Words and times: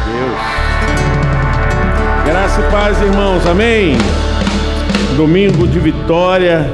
a 0.00 0.04
Deus. 0.04 0.40
Graça 2.24 2.60
e 2.60 2.70
paz, 2.70 3.00
irmãos. 3.02 3.46
Amém. 3.46 3.94
Domingo 5.16 5.66
de 5.66 5.78
vitória, 5.78 6.66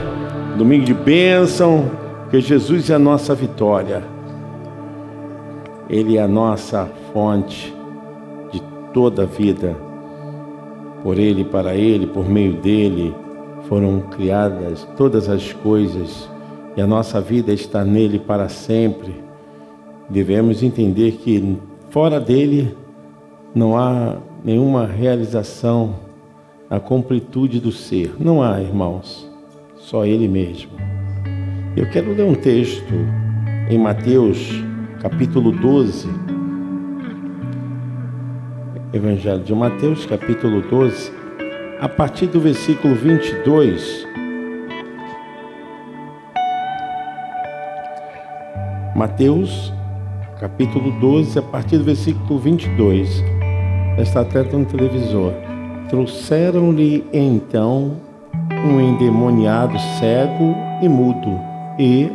domingo 0.56 0.84
de 0.84 0.94
bênção, 0.94 1.90
que 2.30 2.40
Jesus 2.40 2.90
é 2.90 2.94
a 2.94 2.98
nossa 2.98 3.34
vitória. 3.34 4.04
Ele 5.88 6.16
é 6.16 6.22
a 6.22 6.28
nossa 6.28 6.88
fonte 7.12 7.74
de 8.52 8.62
toda 8.92 9.22
a 9.22 9.26
vida. 9.26 9.76
Por 11.02 11.18
Ele, 11.18 11.44
para 11.44 11.74
Ele, 11.74 12.06
por 12.06 12.28
meio 12.28 12.54
dele, 12.54 13.14
foram 13.68 14.00
criadas 14.00 14.86
todas 14.96 15.28
as 15.28 15.52
coisas 15.52 16.28
e 16.76 16.80
a 16.80 16.86
nossa 16.86 17.20
vida 17.20 17.52
está 17.52 17.84
nele 17.84 18.18
para 18.18 18.48
sempre. 18.48 19.14
Devemos 20.08 20.62
entender 20.62 21.12
que 21.12 21.56
fora 21.90 22.20
dele 22.20 22.76
não 23.56 23.74
há 23.74 24.18
nenhuma 24.44 24.86
realização, 24.86 25.94
a 26.68 26.78
completude 26.78 27.58
do 27.58 27.72
ser. 27.72 28.14
Não 28.20 28.42
há, 28.42 28.60
irmãos, 28.60 29.26
só 29.78 30.04
ele 30.04 30.28
mesmo. 30.28 30.72
Eu 31.74 31.88
quero 31.88 32.12
ler 32.12 32.24
um 32.24 32.34
texto 32.34 32.92
em 33.70 33.78
Mateus, 33.78 34.62
capítulo 35.00 35.52
12. 35.52 36.06
Evangelho 38.92 39.42
de 39.42 39.54
Mateus, 39.54 40.04
capítulo 40.04 40.60
12, 40.60 41.10
a 41.80 41.88
partir 41.88 42.26
do 42.26 42.38
versículo 42.38 42.94
22. 42.94 44.06
Mateus, 48.94 49.72
capítulo 50.38 50.90
12, 51.00 51.38
a 51.38 51.42
partir 51.42 51.78
do 51.78 51.84
versículo 51.84 52.38
22. 52.38 53.35
Está 53.98 54.20
até 54.20 54.42
no 54.42 54.66
televisor. 54.66 55.32
Trouxeram-lhe 55.88 57.04
então 57.12 57.96
um 58.66 58.78
endemoniado 58.78 59.78
cego 59.98 60.54
e 60.82 60.88
mudo, 60.88 61.40
e 61.78 62.10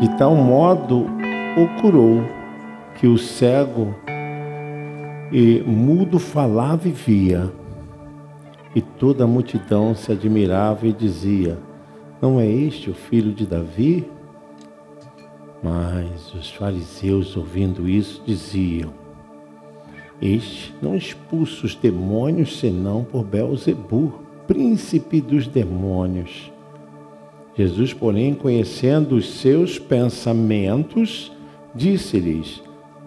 de 0.00 0.08
tal 0.18 0.34
modo 0.34 1.06
o 1.56 1.80
curou 1.80 2.22
que 2.96 3.06
o 3.06 3.16
cego 3.16 3.94
e 5.32 5.62
mudo 5.66 6.18
falava 6.18 6.86
e 6.86 6.92
via. 6.92 7.50
E 8.74 8.82
toda 8.82 9.24
a 9.24 9.26
multidão 9.26 9.94
se 9.94 10.12
admirava 10.12 10.86
e 10.86 10.92
dizia: 10.92 11.58
Não 12.20 12.38
é 12.38 12.46
este 12.46 12.90
o 12.90 12.94
filho 12.94 13.32
de 13.32 13.46
Davi? 13.46 14.06
Mas 15.62 16.34
os 16.34 16.50
fariseus, 16.50 17.34
ouvindo 17.38 17.88
isso, 17.88 18.22
diziam: 18.26 19.05
Este 20.20 20.74
não 20.80 20.96
expulsa 20.96 21.66
os 21.66 21.74
demônios 21.74 22.58
senão 22.58 23.04
por 23.04 23.24
Belzebu, 23.24 24.14
príncipe 24.46 25.20
dos 25.20 25.46
demônios. 25.46 26.50
Jesus, 27.56 27.92
porém, 27.92 28.34
conhecendo 28.34 29.16
os 29.16 29.28
seus 29.40 29.78
pensamentos, 29.78 31.32
disse-lhes: 31.74 32.62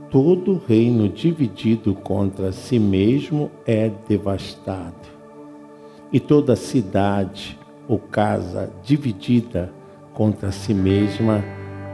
Todo 0.10 0.62
reino 0.68 1.08
dividido 1.08 1.94
contra 1.94 2.52
si 2.52 2.80
mesmo 2.80 3.52
é 3.66 3.92
devastado, 4.08 5.08
e 6.12 6.20
toda 6.20 6.56
cidade 6.56 7.58
ou 7.88 8.00
casa 8.00 8.72
dividida 8.84 9.72
contra 10.14 10.52
si 10.52 10.74
mesma 10.74 11.44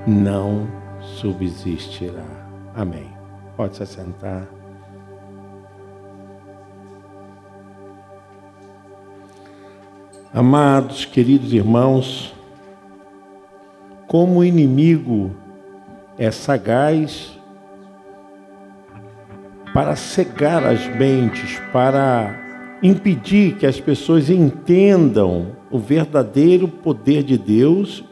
não 0.07 0.67
subsistirá. 0.99 2.49
Amém. 2.73 3.05
Pode 3.55 3.77
se 3.77 3.83
assentar. 3.83 4.64
Amados, 10.37 11.05
queridos 11.05 11.53
irmãos, 11.53 12.35
como 14.05 14.39
o 14.39 14.43
inimigo 14.43 15.33
é 16.17 16.29
sagaz 16.29 17.39
para 19.73 19.95
cegar 19.95 20.65
as 20.65 20.93
mentes, 20.93 21.57
para 21.71 22.37
impedir 22.83 23.55
que 23.55 23.65
as 23.65 23.79
pessoas 23.79 24.29
entendam 24.29 25.55
o 25.71 25.79
verdadeiro 25.79 26.67
poder 26.67 27.23
de 27.23 27.37
Deus 27.37 28.03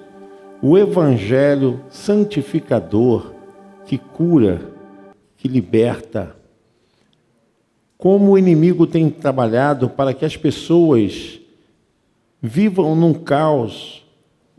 o 0.62 0.78
evangelho 0.78 1.82
santificador 1.90 3.34
que 3.86 3.98
cura, 3.98 4.62
que 5.36 5.50
liberta. 5.50 6.34
Como 7.98 8.32
o 8.32 8.38
inimigo 8.38 8.88
tem 8.88 9.10
trabalhado 9.10 9.90
para 9.90 10.14
que 10.14 10.24
as 10.24 10.38
pessoas 10.38 11.43
vivam 12.46 12.94
num 12.94 13.14
caos 13.14 14.04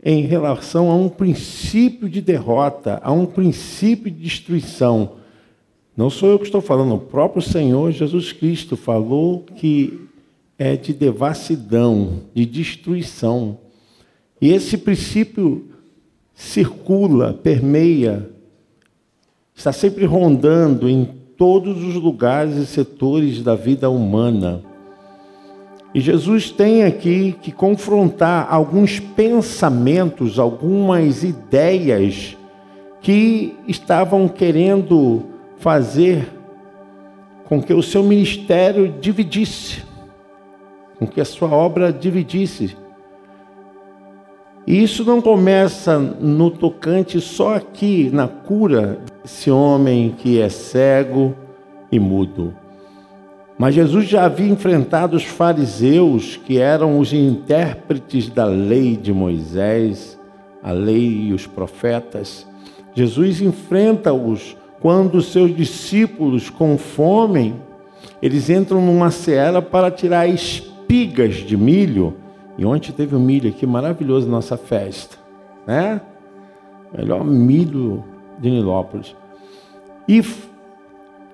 em 0.03 0.23
relação 0.23 0.89
a 0.89 0.95
um 0.95 1.07
princípio 1.07 2.09
de 2.09 2.19
derrota, 2.19 2.99
a 3.03 3.11
um 3.11 3.27
princípio 3.27 4.09
de 4.09 4.23
destruição. 4.23 5.17
Não 5.95 6.09
sou 6.09 6.29
eu 6.29 6.39
que 6.39 6.45
estou 6.45 6.61
falando, 6.61 6.95
o 6.95 6.99
próprio 6.99 7.43
Senhor 7.43 7.91
Jesus 7.91 8.31
Cristo 8.31 8.75
falou 8.75 9.45
que 9.55 10.01
é 10.57 10.75
de 10.75 10.93
devassidão, 10.93 12.21
de 12.33 12.43
destruição. 12.43 13.59
E 14.41 14.51
esse 14.51 14.79
princípio 14.79 15.69
circula, 16.33 17.33
permeia, 17.33 18.29
está 19.53 19.71
sempre 19.71 20.05
rondando 20.05 20.89
em 20.89 21.05
todos 21.37 21.83
os 21.83 21.95
lugares 21.95 22.55
e 22.57 22.65
setores 22.65 23.43
da 23.43 23.55
vida 23.55 23.89
humana. 23.89 24.63
E 25.95 26.01
Jesus 26.01 26.51
tem 26.51 26.83
aqui 26.83 27.37
que 27.41 27.53
confrontar 27.53 28.53
alguns 28.53 28.99
pensamentos, 28.99 30.37
algumas 30.37 31.23
ideias 31.23 32.35
que 32.99 33.55
estavam 33.65 34.27
querendo 34.27 35.23
fazer 35.55 36.27
com 37.45 37.63
que 37.63 37.73
o 37.73 37.81
seu 37.81 38.03
ministério 38.03 38.93
dividisse, 38.99 39.85
com 40.99 41.07
que 41.07 41.21
a 41.21 41.25
sua 41.25 41.49
obra 41.49 41.93
dividisse. 41.93 42.75
E 44.67 44.83
isso 44.83 45.05
não 45.05 45.21
começa 45.21 45.97
no 45.97 46.51
tocante 46.51 47.21
só 47.21 47.55
aqui, 47.55 48.09
na 48.11 48.27
cura 48.27 48.99
desse 49.23 49.49
homem 49.49 50.13
que 50.17 50.41
é 50.41 50.49
cego 50.49 51.33
e 51.89 51.97
mudo. 51.97 52.64
Mas 53.57 53.73
Jesus 53.73 54.05
já 54.05 54.25
havia 54.25 54.51
enfrentado 54.51 55.15
os 55.15 55.23
fariseus, 55.23 56.35
que 56.35 56.57
eram 56.57 56.99
os 56.99 57.13
intérpretes 57.13 58.29
da 58.29 58.45
lei 58.45 58.97
de 58.97 59.13
Moisés, 59.13 60.19
a 60.61 60.71
lei 60.71 61.27
e 61.27 61.33
os 61.33 61.47
profetas. 61.47 62.45
Jesus 62.93 63.41
enfrenta-os 63.41 64.57
quando 64.81 65.21
seus 65.21 65.55
discípulos, 65.55 66.49
com 66.49 66.77
fome, 66.77 67.55
eles 68.21 68.49
entram 68.49 68.81
numa 68.81 69.09
seara 69.09 69.61
para 69.61 69.89
tirar 69.89 70.27
espigas 70.27 71.35
de 71.35 71.55
milho 71.55 72.15
e 72.57 72.65
ontem 72.65 72.91
teve 72.91 73.15
um 73.15 73.19
milho 73.19 73.49
aqui 73.49 73.65
maravilhoso 73.65 74.27
na 74.27 74.33
nossa 74.33 74.57
festa, 74.57 75.17
né? 75.67 75.99
Melhor 76.95 77.23
milho 77.25 78.03
de 78.39 78.49
Nilópolis. 78.49 79.15
E 80.07 80.21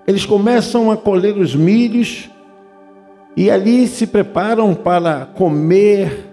eles 0.08 0.26
começam 0.26 0.92
a 0.92 0.98
colher 0.98 1.38
os 1.38 1.56
milhos 1.56 2.30
e 3.36 3.50
ali 3.50 3.88
se 3.88 4.08
preparam 4.08 4.74
para 4.74 5.26
comer. 5.26 6.28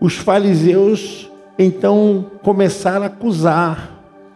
Os 0.00 0.16
fariseus 0.16 1.30
então 1.58 2.26
começaram 2.42 3.04
a 3.04 3.06
acusar 3.06 3.90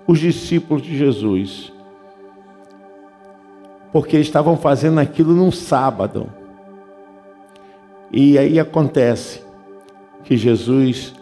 os 0.07 0.19
discípulos 0.19 0.83
de 0.83 0.97
Jesus, 0.97 1.73
porque 3.93 4.19
estavam 4.19 4.57
fazendo 4.57 4.99
aquilo 4.99 5.35
num 5.35 5.53
sábado. 5.53 6.29
E 8.11 8.39
aí 8.39 8.59
acontece 8.59 9.43
que 10.25 10.37
Jesus 10.37 11.15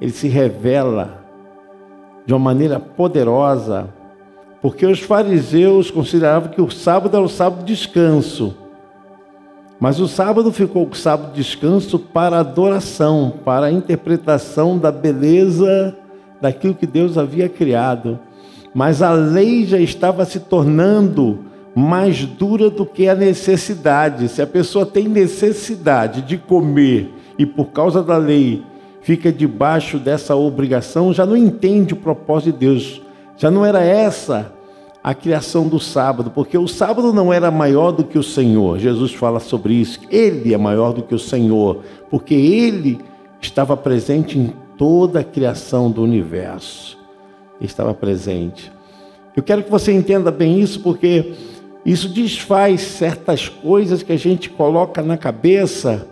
ele 0.00 0.10
se 0.10 0.26
revela 0.26 1.22
de 2.26 2.32
uma 2.32 2.40
maneira 2.40 2.80
poderosa, 2.80 3.88
porque 4.62 4.86
os 4.86 5.00
fariseus 5.00 5.90
consideravam 5.90 6.48
que 6.48 6.62
o 6.62 6.70
sábado 6.70 7.16
era 7.16 7.26
o 7.26 7.28
sábado 7.28 7.64
de 7.64 7.74
descanso. 7.74 8.54
Mas 9.80 9.98
o 9.98 10.06
sábado 10.06 10.52
ficou 10.52 10.88
o 10.88 10.94
sábado 10.94 11.30
de 11.30 11.42
descanso 11.42 11.98
para 11.98 12.38
adoração, 12.38 13.34
para 13.44 13.66
a 13.66 13.72
interpretação 13.72 14.78
da 14.78 14.92
beleza 14.92 15.96
daquilo 16.40 16.76
que 16.76 16.86
Deus 16.86 17.18
havia 17.18 17.48
criado. 17.48 18.20
Mas 18.72 19.02
a 19.02 19.12
lei 19.12 19.66
já 19.66 19.78
estava 19.78 20.24
se 20.24 20.38
tornando 20.38 21.40
mais 21.74 22.24
dura 22.24 22.70
do 22.70 22.86
que 22.86 23.08
a 23.08 23.16
necessidade. 23.16 24.28
Se 24.28 24.40
a 24.40 24.46
pessoa 24.46 24.86
tem 24.86 25.08
necessidade 25.08 26.22
de 26.22 26.38
comer 26.38 27.12
e 27.36 27.44
por 27.44 27.66
causa 27.66 28.00
da 28.00 28.16
lei 28.16 28.62
fica 29.00 29.32
debaixo 29.32 29.98
dessa 29.98 30.36
obrigação, 30.36 31.12
já 31.12 31.26
não 31.26 31.36
entende 31.36 31.94
o 31.94 31.96
propósito 31.96 32.52
de 32.52 32.58
Deus. 32.58 33.02
Já 33.42 33.50
não 33.50 33.66
era 33.66 33.82
essa 33.82 34.52
a 35.02 35.12
criação 35.12 35.66
do 35.66 35.80
sábado, 35.80 36.30
porque 36.30 36.56
o 36.56 36.68
sábado 36.68 37.12
não 37.12 37.32
era 37.32 37.50
maior 37.50 37.90
do 37.90 38.04
que 38.04 38.16
o 38.16 38.22
Senhor. 38.22 38.78
Jesus 38.78 39.12
fala 39.12 39.40
sobre 39.40 39.74
isso. 39.74 39.98
Ele 40.12 40.54
é 40.54 40.56
maior 40.56 40.92
do 40.92 41.02
que 41.02 41.12
o 41.12 41.18
Senhor, 41.18 41.82
porque 42.08 42.34
ele 42.34 43.00
estava 43.40 43.76
presente 43.76 44.38
em 44.38 44.52
toda 44.78 45.18
a 45.18 45.24
criação 45.24 45.90
do 45.90 46.04
universo. 46.04 46.96
Estava 47.60 47.92
presente. 47.92 48.70
Eu 49.34 49.42
quero 49.42 49.64
que 49.64 49.70
você 49.72 49.90
entenda 49.90 50.30
bem 50.30 50.60
isso, 50.60 50.78
porque 50.78 51.32
isso 51.84 52.08
desfaz 52.08 52.80
certas 52.82 53.48
coisas 53.48 54.04
que 54.04 54.12
a 54.12 54.16
gente 54.16 54.50
coloca 54.50 55.02
na 55.02 55.16
cabeça 55.16 56.06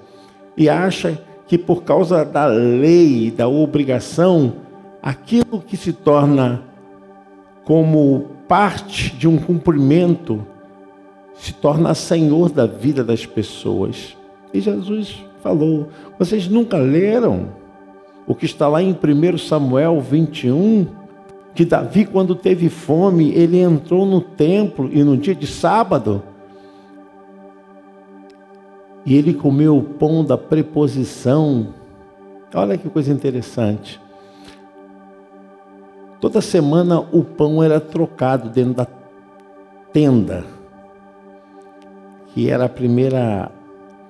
e 0.57 0.69
acha 0.69 1.17
que 1.47 1.57
por 1.57 1.85
causa 1.85 2.25
da 2.25 2.47
lei, 2.47 3.31
da 3.31 3.47
obrigação, 3.47 4.55
aquilo 5.01 5.61
que 5.65 5.77
se 5.77 5.93
torna 5.93 6.69
como 7.65 8.27
parte 8.49 9.15
de 9.15 9.29
um 9.29 9.39
cumprimento 9.39 10.45
se 11.35 11.55
torna 11.55 11.95
senhor 11.95 12.51
da 12.51 12.67
vida 12.67 13.03
das 13.03 13.25
pessoas. 13.25 14.17
E 14.53 14.61
Jesus 14.61 15.25
falou: 15.43 15.89
vocês 16.19 16.49
nunca 16.49 16.77
leram 16.77 17.49
o 18.27 18.35
que 18.35 18.45
está 18.45 18.69
lá 18.69 18.83
em 18.83 18.93
1 18.93 19.39
Samuel 19.39 20.01
21? 20.01 20.87
Que 21.55 21.65
Davi, 21.65 22.05
quando 22.05 22.35
teve 22.35 22.69
fome, 22.69 23.33
ele 23.33 23.59
entrou 23.59 24.07
no 24.07 24.21
templo 24.21 24.89
e 24.93 25.03
no 25.03 25.17
dia 25.17 25.35
de 25.35 25.47
sábado, 25.47 26.23
e 29.05 29.17
ele 29.17 29.35
comeu 29.35 29.77
o 29.77 29.83
pão 29.83 30.25
da 30.25 30.39
preposição. 30.39 31.75
Olha 32.55 32.79
que 32.79 32.89
coisa 32.89 33.13
interessante. 33.13 34.01
Toda 36.21 36.43
semana 36.43 37.01
o 37.01 37.25
pão 37.25 37.63
era 37.63 37.81
trocado 37.81 38.51
dentro 38.51 38.75
da 38.75 38.87
tenda, 39.93 40.45
que 42.29 42.51
era 42.51 42.67
a 42.67 42.69
primeira 42.69 43.51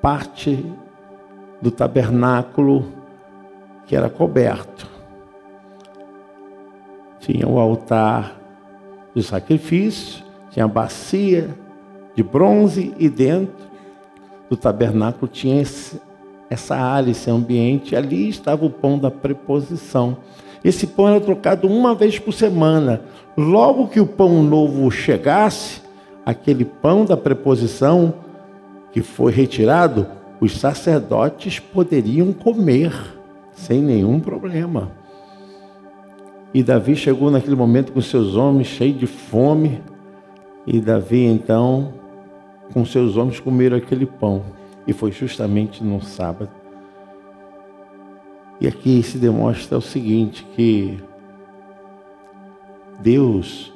parte 0.03 0.67
do 1.63 1.71
tabernáculo 1.71 2.85
que 3.87 3.95
era 3.95 4.11
coberto. 4.11 4.89
Tinha 7.21 7.47
o 7.47 7.59
altar 7.59 8.41
do 9.15 9.23
sacrifício, 9.23 10.25
tinha 10.51 10.65
a 10.65 10.69
bacia 10.69 11.55
de 12.15 12.23
bronze 12.23 12.93
e 12.99 13.09
dentro 13.09 13.69
do 14.49 14.57
tabernáculo 14.57 15.29
tinha 15.29 15.63
esse, 15.63 16.01
essa 16.49 16.77
área, 16.77 17.11
esse 17.11 17.31
ambiente. 17.31 17.95
Ali 17.95 18.29
estava 18.29 18.65
o 18.67 18.71
pão 18.71 18.99
da 18.99 19.11
preposição. 19.11 20.17
Esse 20.65 20.87
pão 20.87 21.09
era 21.09 21.21
trocado 21.21 21.67
uma 21.67 21.95
vez 21.95 22.19
por 22.19 22.33
semana. 22.33 23.03
Logo 23.37 23.89
que 23.89 24.01
o 24.01 24.07
pão 24.07 24.43
novo 24.43 24.91
chegasse, 24.91 25.81
aquele 26.25 26.65
pão 26.65 27.05
da 27.05 27.17
preposição 27.17 28.15
que 28.93 29.01
foi 29.03 29.33
retirado, 29.33 30.07
os 30.41 30.59
sacerdotes 30.59 31.59
poderiam 31.59 32.33
comer 32.33 32.93
sem 33.53 33.81
nenhum 33.81 34.21
problema. 34.21 34.91
E 36.53 36.63
Davi 36.63 36.97
chegou 36.97 37.31
naquele 37.31 37.55
momento 37.55 37.93
com 37.93 38.01
seus 38.01 38.35
homens 38.35 38.67
cheios 38.67 38.99
de 38.99 39.07
fome, 39.07 39.81
e 40.67 40.81
Davi 40.81 41.25
então, 41.25 41.95
com 42.73 42.85
seus 42.85 43.17
homens, 43.17 43.39
comeram 43.39 43.77
aquele 43.77 44.05
pão. 44.05 44.43
E 44.87 44.93
foi 44.93 45.13
justamente 45.13 45.85
no 45.85 46.03
sábado. 46.03 46.60
E 48.61 48.69
aqui 48.69 49.03
se 49.03 49.17
demonstra 49.17 49.79
o 49.79 49.83
seguinte, 49.83 50.45
que 50.55 51.03
Deus, 53.01 53.73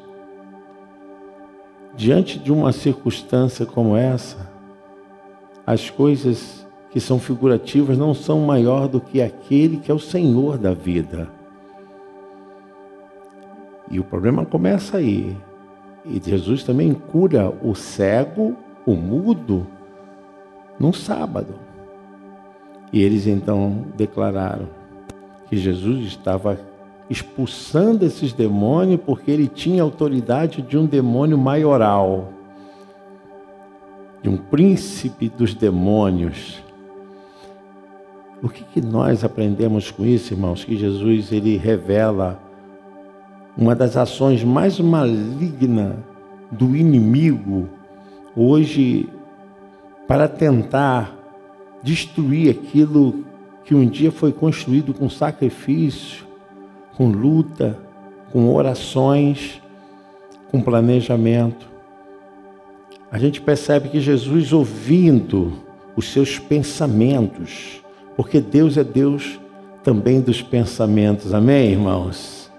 diante 1.97 2.39
de 2.39 2.53
uma 2.53 2.71
circunstância 2.71 3.65
como 3.65 3.97
essa, 3.97 4.53
as 5.67 5.89
coisas 5.89 6.67
que 6.91 7.01
são 7.01 7.19
figurativas 7.19 7.97
não 7.97 8.13
são 8.13 8.41
maior 8.41 8.87
do 8.87 9.01
que 9.01 9.23
aquele 9.23 9.79
que 9.79 9.91
é 9.91 9.95
o 9.95 9.99
Senhor 9.99 10.59
da 10.59 10.75
vida. 10.75 11.31
E 13.91 13.99
o 13.99 14.05
problema 14.05 14.45
começa 14.45 14.99
aí. 14.99 15.37
E 16.05 16.21
Jesus 16.23 16.63
também 16.63 16.93
cura 16.93 17.51
o 17.63 17.75
cego, 17.75 18.55
o 18.85 18.95
mudo, 18.95 19.67
no 20.79 20.93
sábado. 20.93 21.64
E 22.95 23.03
eles 23.03 23.27
então 23.27 23.87
declararam 23.97 24.69
que 25.49 25.57
Jesus 25.57 26.07
estava 26.07 26.61
expulsando 27.11 28.05
esses 28.05 28.33
demônios 28.33 29.01
porque 29.05 29.33
ele 29.33 29.49
tinha 29.49 29.83
autoridade 29.83 30.63
de 30.63 30.79
um 30.79 30.87
demônio 30.87 31.37
maioral, 31.37 32.33
de 34.23 34.29
um 34.29 34.37
príncipe 34.37 35.29
dos 35.29 35.55
demônios. 35.55 36.63
O 38.41 38.49
que, 38.49 38.63
que 38.63 38.81
nós 38.81 39.25
aprendemos 39.25 39.91
com 39.91 40.05
isso, 40.05 40.33
irmãos? 40.33 40.63
Que 40.63 40.77
Jesus 40.77 41.33
ele 41.33 41.57
revela 41.57 42.41
uma 43.59 43.75
das 43.75 43.97
ações 43.97 44.45
mais 44.45 44.79
malignas 44.79 45.97
do 46.49 46.77
inimigo 46.77 47.69
hoje 48.37 49.09
para 50.07 50.29
tentar 50.29 51.14
destruir 51.85 52.51
aquilo 52.51 53.25
que 53.63 53.75
um 53.75 53.87
dia 53.87 54.11
foi 54.11 54.33
construído 54.33 54.95
com 54.95 55.09
sacrifício, 55.09 56.25
com 56.97 57.09
luta, 57.09 57.79
com 58.33 58.53
orações, 58.53 59.61
com 60.51 60.63
planejamento. 60.63 61.69
A 63.13 63.19
gente 63.19 63.41
percebe 63.41 63.91
que 63.91 64.01
Jesus, 64.01 64.53
ouvindo 64.53 65.53
os 65.95 66.09
seus 66.09 66.39
pensamentos, 66.39 67.83
porque 68.17 68.41
Deus 68.41 68.79
é 68.79 68.83
Deus 68.83 69.39
também 69.83 70.23
dos 70.23 70.41
pensamentos, 70.41 71.35
amém, 71.35 71.73
irmãos? 71.73 72.51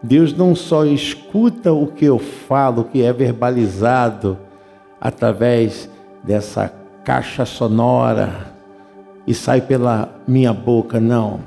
Deus 0.00 0.32
não 0.32 0.54
só 0.54 0.84
escuta 0.84 1.72
o 1.72 1.88
que 1.88 2.04
eu 2.04 2.20
falo, 2.20 2.82
o 2.82 2.84
que 2.84 3.02
é 3.02 3.12
verbalizado 3.12 4.38
através 5.00 5.90
dessa 6.22 6.72
caixa 7.04 7.44
sonora, 7.44 8.57
e 9.28 9.34
sai 9.34 9.60
pela 9.60 10.18
minha 10.26 10.54
boca, 10.54 10.98
não. 10.98 11.40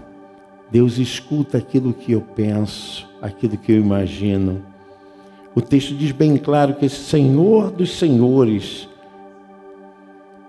Deus 0.70 1.00
escuta 1.00 1.58
aquilo 1.58 1.96
que 1.96 2.12
eu 2.12 2.22
penso, 2.22 3.10
aquilo 3.20 3.58
que 3.58 3.72
eu 3.72 3.78
imagino. 3.78 4.62
O 5.56 5.62
texto 5.62 5.96
diz 5.96 6.12
bem 6.12 6.38
claro 6.38 6.76
que 6.76 6.86
esse 6.86 7.04
Senhor 7.04 7.72
dos 7.72 7.98
Senhores, 7.98 8.88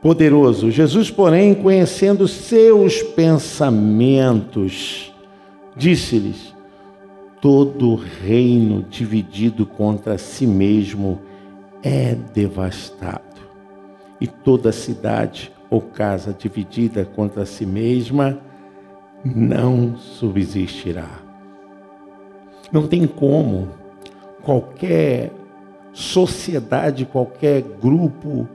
poderoso, 0.03 0.71
Jesus, 0.71 1.11
porém, 1.11 1.55
conhecendo 1.55 2.29
seus 2.29 3.03
pensamentos, 3.03 5.11
disse-lhes: 5.75 6.55
Todo 7.41 7.95
reino 7.95 8.85
dividido 8.91 9.65
contra 9.65 10.19
si 10.19 10.47
mesmo 10.47 11.19
é 11.83 12.15
devastado, 12.15 13.41
e 14.21 14.27
toda 14.27 14.71
cidade 14.71 15.51
ou 15.73 15.81
casa 15.81 16.37
dividida 16.38 17.02
contra 17.02 17.47
si 17.47 17.64
mesma 17.64 18.38
não 19.25 19.97
subsistirá. 19.97 21.09
Não 22.71 22.87
tem 22.87 23.07
como 23.07 23.71
qualquer 24.43 25.33
sociedade, 25.91 27.07
qualquer 27.07 27.62
grupo, 27.62 28.47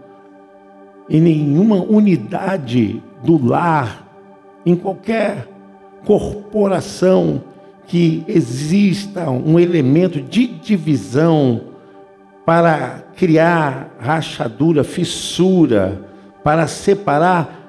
em 1.10 1.20
nenhuma 1.20 1.78
unidade 1.78 3.02
do 3.24 3.44
lar, 3.44 4.08
em 4.64 4.76
qualquer 4.76 5.48
corporação 6.06 7.42
que 7.88 8.24
exista 8.28 9.28
um 9.32 9.60
elemento 9.60 10.22
de 10.22 10.46
divisão 10.46 11.62
para 12.46 13.06
criar 13.16 13.96
rachadura, 14.00 14.84
fissura, 14.84 16.07
para 16.48 16.66
separar, 16.66 17.60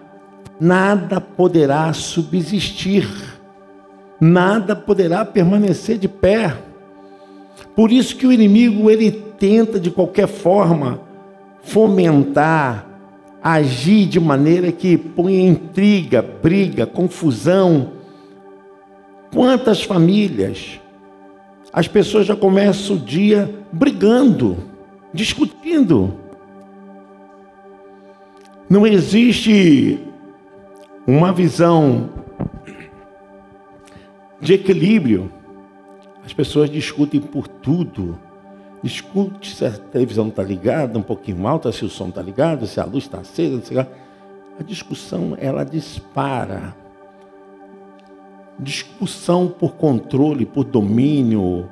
nada 0.61 1.21
poderá 1.21 1.93
subsistir, 1.93 3.09
nada 4.21 4.77
poderá 4.77 5.25
permanecer 5.25 5.99
de 5.99 6.07
pé. 6.07 6.57
Por 7.75 7.91
isso 7.91 8.15
que 8.15 8.25
o 8.25 8.33
inimigo 8.33 8.89
ele 8.89 9.11
tenta 9.11 9.81
de 9.81 9.91
qualquer 9.91 10.29
forma 10.29 11.01
fomentar, 11.61 12.87
agir 13.43 14.07
de 14.07 14.21
maneira 14.21 14.71
que 14.71 14.97
ponha 14.97 15.41
intriga, 15.41 16.23
briga, 16.23 16.87
confusão. 16.87 17.95
Quantas 19.35 19.83
famílias 19.83 20.79
as 21.73 21.89
pessoas 21.89 22.27
já 22.27 22.37
começam 22.37 22.95
o 22.95 23.01
dia 23.01 23.53
brigando, 23.73 24.57
discutindo. 25.13 26.28
Não 28.69 28.87
existe 28.87 29.99
uma 31.07 31.33
visão 31.33 32.11
de 34.39 34.53
equilíbrio. 34.53 35.33
As 36.23 36.35
pessoas 36.35 36.69
discutem 36.69 37.19
por 37.19 37.49
tudo. 37.49 38.19
discute 38.83 39.57
se 39.57 39.65
a 39.65 39.71
televisão 39.71 40.29
está 40.29 40.43
ligada, 40.43 40.99
um 40.99 41.03
pouquinho 41.03 41.49
alta, 41.49 41.73
se 41.73 41.83
o 41.85 41.89
som 41.89 42.11
está 42.11 42.21
ligado, 42.21 42.67
se 42.67 42.79
a 42.79 42.85
luz 42.85 43.05
está 43.05 43.21
acesa, 43.21 43.89
a 44.61 44.63
discussão 44.63 45.35
ela 45.41 45.65
dispara. 45.65 46.77
Discussão 48.59 49.49
por 49.49 49.77
controle, 49.77 50.45
por 50.45 50.65
domínio, 50.65 51.71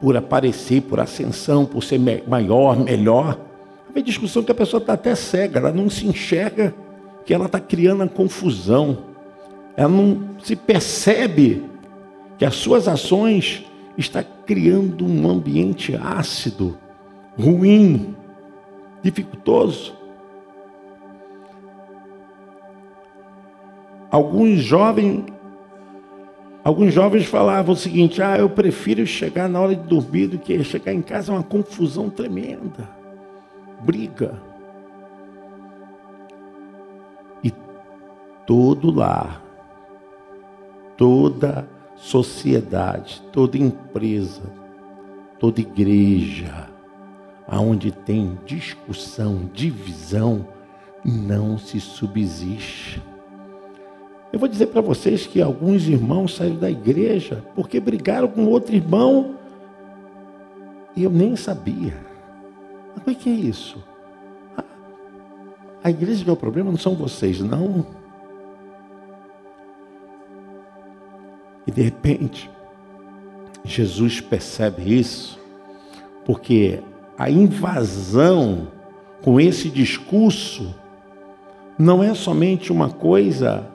por 0.00 0.16
aparecer, 0.16 0.82
por 0.82 0.98
ascensão, 0.98 1.64
por 1.64 1.84
ser 1.84 2.00
maior, 2.26 2.76
melhor. 2.76 3.45
Tem 3.96 4.04
discussão 4.04 4.42
que 4.42 4.52
a 4.52 4.54
pessoa 4.54 4.78
está 4.78 4.92
até 4.92 5.14
cega, 5.14 5.58
ela 5.58 5.72
não 5.72 5.88
se 5.88 6.06
enxerga 6.06 6.74
que 7.24 7.32
ela 7.32 7.46
está 7.46 7.58
criando 7.58 8.02
a 8.02 8.06
confusão. 8.06 8.98
Ela 9.74 9.88
não 9.88 10.36
se 10.44 10.54
percebe 10.54 11.64
que 12.36 12.44
as 12.44 12.56
suas 12.56 12.86
ações 12.88 13.64
está 13.96 14.22
criando 14.22 15.06
um 15.06 15.30
ambiente 15.30 15.96
ácido, 15.96 16.76
ruim, 17.38 18.14
dificultoso. 19.02 19.94
Alguns 24.10 24.60
jovens 24.60 25.24
Alguns 26.62 26.92
jovens 26.92 27.24
falavam 27.26 27.72
o 27.72 27.78
seguinte: 27.78 28.20
ah, 28.20 28.36
eu 28.36 28.50
prefiro 28.50 29.06
chegar 29.06 29.48
na 29.48 29.60
hora 29.60 29.74
de 29.74 29.82
dormir 29.84 30.26
do 30.26 30.36
que 30.38 30.62
chegar 30.64 30.92
em 30.92 31.00
casa, 31.00 31.30
é 31.30 31.34
uma 31.34 31.42
confusão 31.42 32.10
tremenda, 32.10 32.95
briga. 33.80 34.40
E 37.42 37.52
todo 38.46 38.90
lar, 38.90 39.42
toda 40.96 41.68
sociedade, 41.96 43.22
toda 43.32 43.56
empresa, 43.56 44.42
toda 45.38 45.60
igreja, 45.60 46.68
aonde 47.46 47.90
tem 47.90 48.38
discussão, 48.44 49.48
divisão, 49.52 50.46
não 51.04 51.56
se 51.56 51.80
subsiste. 51.80 53.02
Eu 54.32 54.38
vou 54.38 54.48
dizer 54.48 54.66
para 54.66 54.80
vocês 54.80 55.26
que 55.26 55.40
alguns 55.40 55.88
irmãos 55.88 56.34
saíram 56.34 56.56
da 56.58 56.70
igreja 56.70 57.44
porque 57.54 57.80
brigaram 57.80 58.28
com 58.28 58.46
outro 58.46 58.74
irmão 58.74 59.36
e 60.94 61.04
eu 61.04 61.10
nem 61.10 61.36
sabia. 61.36 61.94
Mas 63.04 63.16
é 63.16 63.18
que 63.18 63.28
é 63.28 63.32
isso? 63.32 63.82
A 65.82 65.90
igreja 65.90 66.24
que 66.24 66.30
é 66.30 66.32
o 66.32 66.36
problema 66.36 66.70
não 66.70 66.78
são 66.78 66.94
vocês, 66.94 67.40
não. 67.40 67.86
E 71.66 71.70
de 71.70 71.82
repente, 71.82 72.50
Jesus 73.64 74.20
percebe 74.20 74.82
isso, 74.82 75.38
porque 76.24 76.82
a 77.18 77.30
invasão 77.30 78.68
com 79.22 79.40
esse 79.40 79.68
discurso 79.68 80.74
não 81.78 82.02
é 82.02 82.14
somente 82.14 82.72
uma 82.72 82.90
coisa 82.90 83.66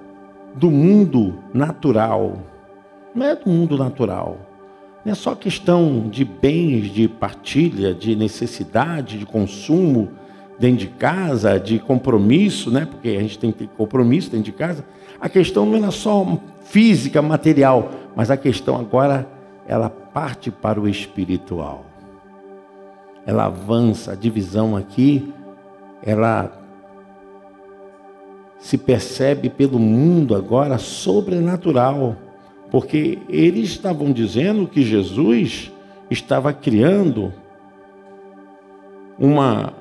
do 0.55 0.69
mundo 0.71 1.39
natural, 1.53 2.39
não 3.13 3.25
é 3.25 3.35
do 3.35 3.49
mundo 3.49 3.77
natural, 3.77 4.37
não 5.03 5.11
é 5.11 5.15
só 5.15 5.33
questão 5.33 6.07
de 6.09 6.23
bens, 6.23 6.91
de 6.91 7.07
partilha, 7.07 7.93
de 7.93 8.15
necessidade, 8.15 9.17
de 9.17 9.25
consumo 9.25 10.09
dentro 10.59 10.77
de 10.77 10.87
casa, 10.87 11.59
de 11.59 11.79
compromisso, 11.79 12.69
né? 12.69 12.85
Porque 12.85 13.09
a 13.09 13.19
gente 13.19 13.39
tem 13.39 13.51
que 13.51 13.59
ter 13.59 13.69
compromisso 13.69 14.29
dentro 14.29 14.45
de 14.45 14.51
casa. 14.51 14.85
A 15.19 15.27
questão 15.27 15.65
não 15.65 15.87
é 15.87 15.91
só 15.91 16.37
física, 16.63 17.21
material, 17.21 17.89
mas 18.15 18.29
a 18.29 18.37
questão 18.37 18.77
agora 18.77 19.27
ela 19.67 19.89
parte 19.89 20.51
para 20.51 20.79
o 20.79 20.87
espiritual. 20.87 21.85
Ela 23.25 23.45
avança, 23.45 24.11
a 24.11 24.15
divisão 24.15 24.75
aqui, 24.75 25.33
ela 26.03 26.51
se 28.59 28.77
percebe 28.77 29.49
pelo 29.49 29.79
mundo 29.79 30.35
agora 30.35 30.77
sobrenatural, 30.77 32.15
porque 32.71 33.19
eles 33.27 33.69
estavam 33.69 34.13
dizendo 34.13 34.65
que 34.65 34.81
Jesus 34.81 35.73
estava 36.09 36.53
criando 36.53 37.33
uma 39.19 39.73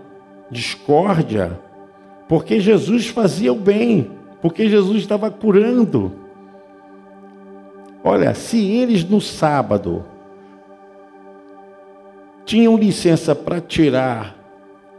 discórdia, 0.51 1.57
porque 2.29 2.59
Jesus 2.59 3.07
fazia 3.07 3.53
o 3.53 3.57
bem, 3.57 4.11
porque 4.43 4.69
Jesus 4.69 4.99
estava 4.99 5.31
curando. 5.31 6.13
Olha, 8.03 8.35
se 8.35 8.61
eles 8.73 9.05
no 9.05 9.21
sábado 9.21 10.05
tinham 12.45 12.77
licença 12.77 13.37
para 13.37 13.61
tirar 13.61 14.37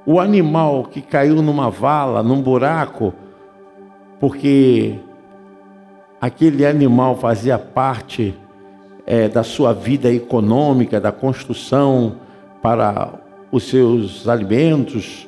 o 0.05 0.17
animal 0.17 0.85
que 0.85 1.01
caiu 1.01 1.41
numa 1.41 1.69
vala, 1.69 2.23
num 2.23 2.41
buraco, 2.41 3.13
porque 4.17 4.97
aquele 6.21 6.65
animal 6.65 7.17
fazia 7.17 7.57
parte 7.57 8.35
é, 9.07 9.27
da 9.27 9.41
sua 9.41 9.73
vida 9.73 10.13
econômica, 10.13 11.01
da 11.01 11.11
construção 11.11 12.17
para 12.61 13.13
os 13.51 13.63
seus 13.63 14.27
alimentos, 14.27 15.27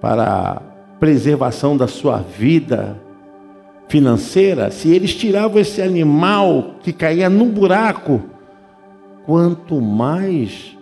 para 0.00 0.24
a 0.24 0.62
preservação 1.00 1.76
da 1.76 1.88
sua 1.88 2.18
vida 2.18 2.96
financeira, 3.88 4.70
se 4.70 4.90
eles 4.90 5.14
tiravam 5.14 5.60
esse 5.60 5.82
animal 5.82 6.76
que 6.82 6.92
caía 6.92 7.28
no 7.28 7.46
buraco, 7.46 8.22
quanto 9.26 9.80
mais 9.80 10.76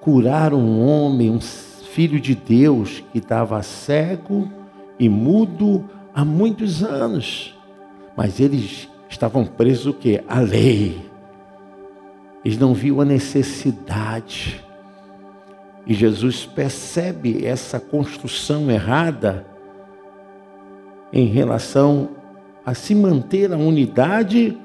curar 0.00 0.54
um 0.54 0.86
homem, 0.86 1.30
um 1.30 1.40
filho 1.40 2.20
de 2.20 2.34
Deus 2.34 3.02
que 3.12 3.18
estava 3.18 3.62
cego 3.62 4.48
e 4.98 5.08
mudo 5.08 5.84
há 6.14 6.24
muitos 6.24 6.84
anos, 6.84 7.58
mas 8.16 8.40
eles 8.40 8.88
estavam 9.08 9.44
presos 9.44 9.86
o 9.86 9.94
quê? 9.94 10.22
A 10.28 10.40
lei. 10.40 11.10
Eles 12.44 12.58
não 12.58 12.72
viam 12.72 13.00
a 13.00 13.04
necessidade. 13.04 14.64
E 15.86 15.94
Jesus 15.94 16.46
percebe 16.46 17.44
essa 17.44 17.80
construção 17.80 18.70
errada 18.70 19.46
em 21.12 21.26
relação 21.26 22.10
a 22.64 22.74
se 22.74 22.94
manter 22.94 23.52
a 23.52 23.56
unidade 23.56 24.56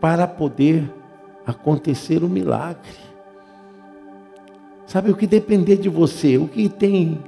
para 0.00 0.26
poder 0.26 0.92
acontecer 1.46 2.24
o 2.24 2.28
milagre. 2.28 3.06
Sabe 4.86 5.10
o 5.10 5.16
que 5.16 5.26
depender 5.26 5.76
de 5.76 5.88
você, 5.88 6.38
o 6.38 6.48
que 6.48 6.68
tem 6.68 7.22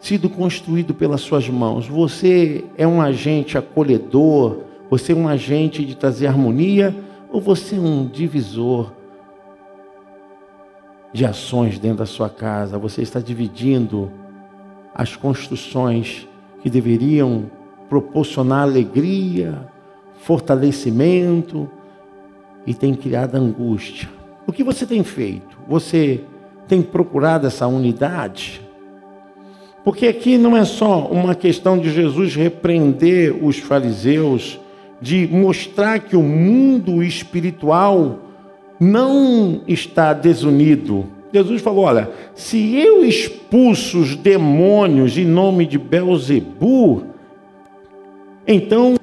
sido 0.00 0.28
construído 0.28 0.94
pelas 0.94 1.20
suas 1.20 1.48
mãos. 1.48 1.86
Você 1.88 2.64
é 2.76 2.86
um 2.86 3.00
agente 3.00 3.58
acolhedor, 3.58 4.58
você 4.90 5.12
é 5.12 5.16
um 5.16 5.28
agente 5.28 5.84
de 5.84 5.96
trazer 5.96 6.26
harmonia 6.26 6.94
ou 7.30 7.40
você 7.40 7.76
é 7.76 7.80
um 7.80 8.06
divisor 8.06 8.92
de 11.12 11.24
ações 11.24 11.78
dentro 11.78 11.98
da 11.98 12.06
sua 12.06 12.28
casa? 12.28 12.78
Você 12.78 13.02
está 13.02 13.20
dividindo 13.20 14.10
as 14.94 15.16
construções 15.16 16.28
que 16.62 16.70
deveriam 16.70 17.50
proporcionar 17.88 18.62
alegria, 18.62 19.68
fortalecimento 20.20 21.68
e 22.66 22.74
tem 22.74 22.94
criado 22.94 23.36
angústia. 23.36 24.08
O 24.46 24.52
que 24.52 24.64
você 24.64 24.86
tem 24.86 25.02
feito? 25.04 25.56
Você 25.68 26.24
tem 26.66 26.82
procurado 26.82 27.46
essa 27.46 27.66
unidade? 27.66 28.65
Porque 29.86 30.08
aqui 30.08 30.36
não 30.36 30.56
é 30.56 30.64
só 30.64 31.06
uma 31.06 31.32
questão 31.32 31.78
de 31.78 31.92
Jesus 31.92 32.34
repreender 32.34 33.32
os 33.40 33.58
fariseus, 33.58 34.58
de 35.00 35.28
mostrar 35.28 36.00
que 36.00 36.16
o 36.16 36.22
mundo 36.24 37.04
espiritual 37.04 38.18
não 38.80 39.60
está 39.68 40.12
desunido, 40.12 41.06
Jesus 41.32 41.62
falou: 41.62 41.84
olha, 41.84 42.10
se 42.34 42.74
eu 42.74 43.04
expulso 43.04 44.00
os 44.00 44.16
demônios 44.16 45.16
em 45.16 45.24
nome 45.24 45.64
de 45.64 45.78
Belzebu, 45.78 47.04
então 48.44 48.96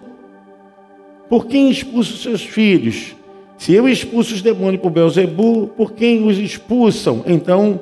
por 1.29 1.45
quem 1.45 1.69
expulso 1.69 2.17
seus 2.17 2.43
filhos? 2.43 3.15
Se 3.57 3.73
eu 3.73 3.87
expulso 3.87 4.33
os 4.33 4.41
demônios 4.41 4.81
por 4.81 4.89
Belzebu, 4.89 5.67
por 5.77 5.93
quem 5.93 6.27
os 6.27 6.37
expulsam? 6.37 7.23
Então 7.25 7.79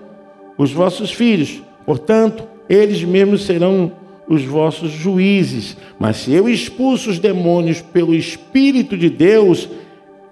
os 0.55 0.71
vossos 0.71 1.11
filhos. 1.11 1.63
Portanto, 1.83 2.50
eles 2.73 3.03
mesmos 3.03 3.43
serão 3.43 3.91
os 4.25 4.45
vossos 4.45 4.91
juízes. 4.91 5.75
Mas 5.99 6.17
se 6.17 6.31
eu 6.31 6.47
expulso 6.47 7.09
os 7.09 7.19
demônios 7.19 7.81
pelo 7.81 8.15
Espírito 8.15 8.97
de 8.97 9.09
Deus, 9.09 9.67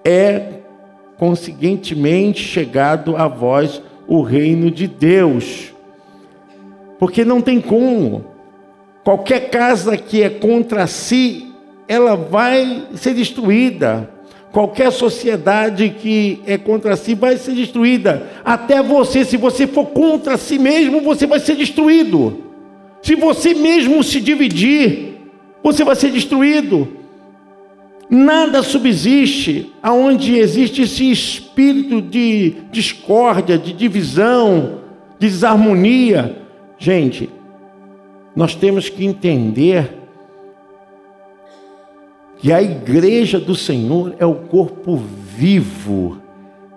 é 0.06 0.54
conseguintemente 1.18 2.42
chegado 2.42 3.18
a 3.18 3.28
vós 3.28 3.82
o 4.08 4.22
reino 4.22 4.72
de 4.72 4.88
Deus. 4.88 5.74
Porque 6.98 7.26
não 7.26 7.42
tem 7.42 7.60
como. 7.60 8.24
Qualquer 9.04 9.50
casa 9.50 9.98
que 9.98 10.24
é 10.24 10.30
contra 10.30 10.88
si, 10.88 11.54
ela 11.90 12.16
vai 12.16 12.88
ser 12.96 13.14
destruída. 13.14 14.10
Qualquer 14.52 14.92
sociedade 14.92 15.90
que 15.90 16.42
é 16.46 16.58
contra 16.58 16.96
si 16.96 17.14
vai 17.14 17.38
ser 17.38 17.54
destruída. 17.54 18.28
Até 18.44 18.82
você, 18.82 19.24
se 19.24 19.38
você 19.38 19.68
for 19.68 19.88
contra 19.88 20.38
si 20.38 20.58
mesmo, 20.58 21.02
você 21.02 21.28
vai 21.28 21.40
ser 21.40 21.56
destruído. 21.56 22.44
Se 23.02 23.16
você 23.16 23.54
mesmo 23.54 24.04
se 24.04 24.20
dividir, 24.20 25.18
você 25.64 25.84
vai 25.84 25.96
ser 25.96 26.12
destruído. 26.12 26.88
Nada 28.10 28.64
subsiste 28.64 29.72
aonde 29.84 30.36
existe 30.36 30.82
esse 30.82 31.12
espírito 31.12 32.02
de 32.02 32.56
discórdia, 32.72 33.56
de 33.56 33.72
divisão, 33.72 34.80
de 35.20 35.28
desarmonia. 35.28 36.38
Gente, 36.80 37.30
nós 38.36 38.56
temos 38.56 38.90
que 38.90 39.06
entender 39.06 39.99
que 42.40 42.54
a 42.54 42.62
igreja 42.62 43.38
do 43.40 43.54
Senhor 43.54 44.16
é 44.18 44.26
o 44.26 44.34
corpo 44.34 44.96
vivo, 44.96 46.18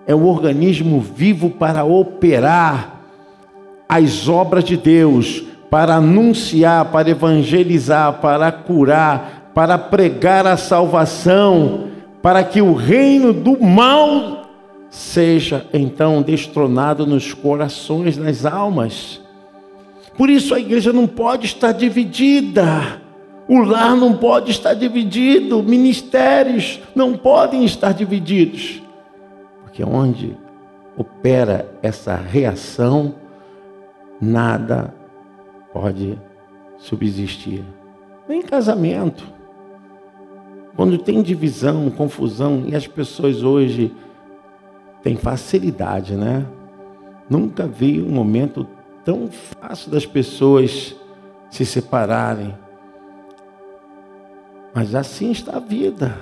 é 0.07 0.15
o 0.15 0.27
organismo 0.27 1.01
vivo 1.01 1.51
para 1.51 1.85
operar 1.85 3.01
as 3.89 4.29
obras 4.29 4.65
de 4.65 4.77
Deus, 4.77 5.45
para 5.71 5.97
anunciar, 5.97 6.87
para 6.87 7.11
evangelizar, 7.11 8.15
para 8.21 8.51
curar, 8.51 9.51
para 9.55 9.79
pregar 9.79 10.47
a 10.47 10.57
salvação, 10.57 11.89
para 12.21 12.43
que 12.43 12.61
o 12.61 12.75
reino 12.75 13.33
do 13.33 13.61
mal 13.61 14.43
seja 14.91 15.67
então 15.73 16.23
destronado 16.23 17.07
nos 17.07 17.33
corações, 17.33 18.17
nas 18.17 18.45
almas. 18.45 19.21
Por 20.17 20.29
isso 20.29 20.55
a 20.55 20.61
igreja 20.61 20.93
não 20.93 21.07
pode 21.07 21.47
estar 21.47 21.73
dividida. 21.73 23.02
O 23.53 23.61
lar 23.61 23.95
não 23.95 24.17
pode 24.17 24.51
estar 24.51 24.73
dividido, 24.73 25.63
ministérios 25.63 26.81
não 26.95 27.13
podem 27.13 27.67
estar 27.67 27.93
divididos. 27.93 28.83
Porque 29.61 29.85
onde 29.85 30.35
opera 30.97 31.71
essa 31.83 32.17
reação, 32.17 33.15
nada 34.19 34.95
pode 35.71 36.19
subsistir. 36.79 37.63
Nem 38.27 38.41
casamento. 38.41 39.23
Quando 40.75 40.97
tem 40.97 41.21
divisão, 41.21 41.91
confusão, 41.91 42.65
e 42.67 42.75
as 42.75 42.87
pessoas 42.87 43.43
hoje 43.43 43.95
têm 45.03 45.15
facilidade, 45.15 46.15
né? 46.15 46.47
Nunca 47.29 47.67
vi 47.67 48.01
um 48.01 48.13
momento 48.13 48.67
tão 49.05 49.29
fácil 49.29 49.91
das 49.91 50.07
pessoas 50.07 50.97
se 51.51 51.67
separarem. 51.67 52.62
Mas 54.75 54.95
assim 54.95 55.31
está 55.31 55.57
a 55.57 55.61
vida. 55.61 56.19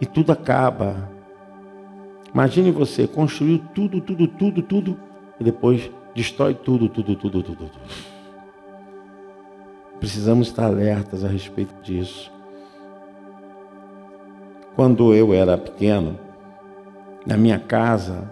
E 0.00 0.06
tudo 0.06 0.32
acaba. 0.32 1.10
Imagine 2.32 2.70
você 2.70 3.06
construiu 3.06 3.58
tudo, 3.74 4.00
tudo, 4.00 4.28
tudo, 4.28 4.62
tudo, 4.62 5.00
e 5.40 5.44
depois 5.44 5.90
destrói 6.14 6.54
tudo, 6.54 6.88
tudo, 6.88 7.16
tudo, 7.16 7.42
tudo, 7.42 7.56
tudo. 7.56 7.80
Precisamos 9.98 10.48
estar 10.48 10.66
alertas 10.66 11.24
a 11.24 11.28
respeito 11.28 11.74
disso. 11.82 12.30
Quando 14.74 15.14
eu 15.14 15.32
era 15.32 15.56
pequeno, 15.56 16.18
na 17.26 17.36
minha 17.38 17.58
casa, 17.58 18.30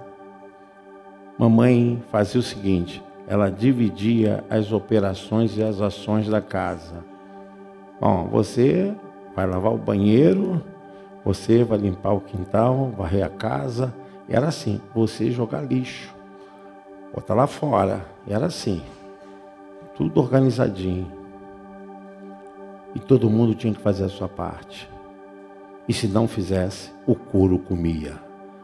mamãe 1.39 2.03
fazia 2.11 2.39
o 2.39 2.43
seguinte: 2.43 3.03
ela 3.27 3.51
dividia 3.51 4.45
as 4.51 4.71
operações 4.71 5.57
e 5.57 5.63
as 5.63 5.81
ações 5.81 6.29
da 6.29 6.43
casa. 6.43 7.14
Bom, 8.01 8.29
você 8.29 8.95
vai 9.35 9.47
lavar 9.47 9.73
o 9.73 9.79
banheiro, 9.79 10.63
você 11.25 11.65
vai 11.65 11.79
limpar 11.79 12.13
o 12.13 12.21
quintal, 12.21 12.91
varrer 12.97 13.25
a 13.25 13.29
casa. 13.29 13.95
Era 14.29 14.49
assim, 14.49 14.81
você 14.95 15.31
jogar 15.31 15.63
lixo, 15.63 16.15
botar 17.15 17.35
lá 17.35 17.47
fora. 17.47 18.05
Era 18.27 18.47
assim, 18.47 18.83
tudo 19.97 20.21
organizadinho. 20.21 21.11
E 22.95 23.01
todo 23.01 23.31
mundo 23.31 23.55
tinha 23.55 23.75
que 23.75 23.81
fazer 23.81 24.05
a 24.05 24.09
sua 24.09 24.29
parte. 24.29 24.89
E 25.89 25.93
se 25.93 26.07
não 26.07 26.29
fizesse, 26.29 26.93
o 27.07 27.15
couro 27.15 27.59
comia. 27.59 28.15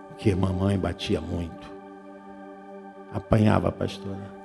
Porque 0.08 0.34
mamãe 0.34 0.78
batia 0.78 1.20
muito. 1.20 1.70
Apanhava, 3.12 3.72
pastora 3.72 4.40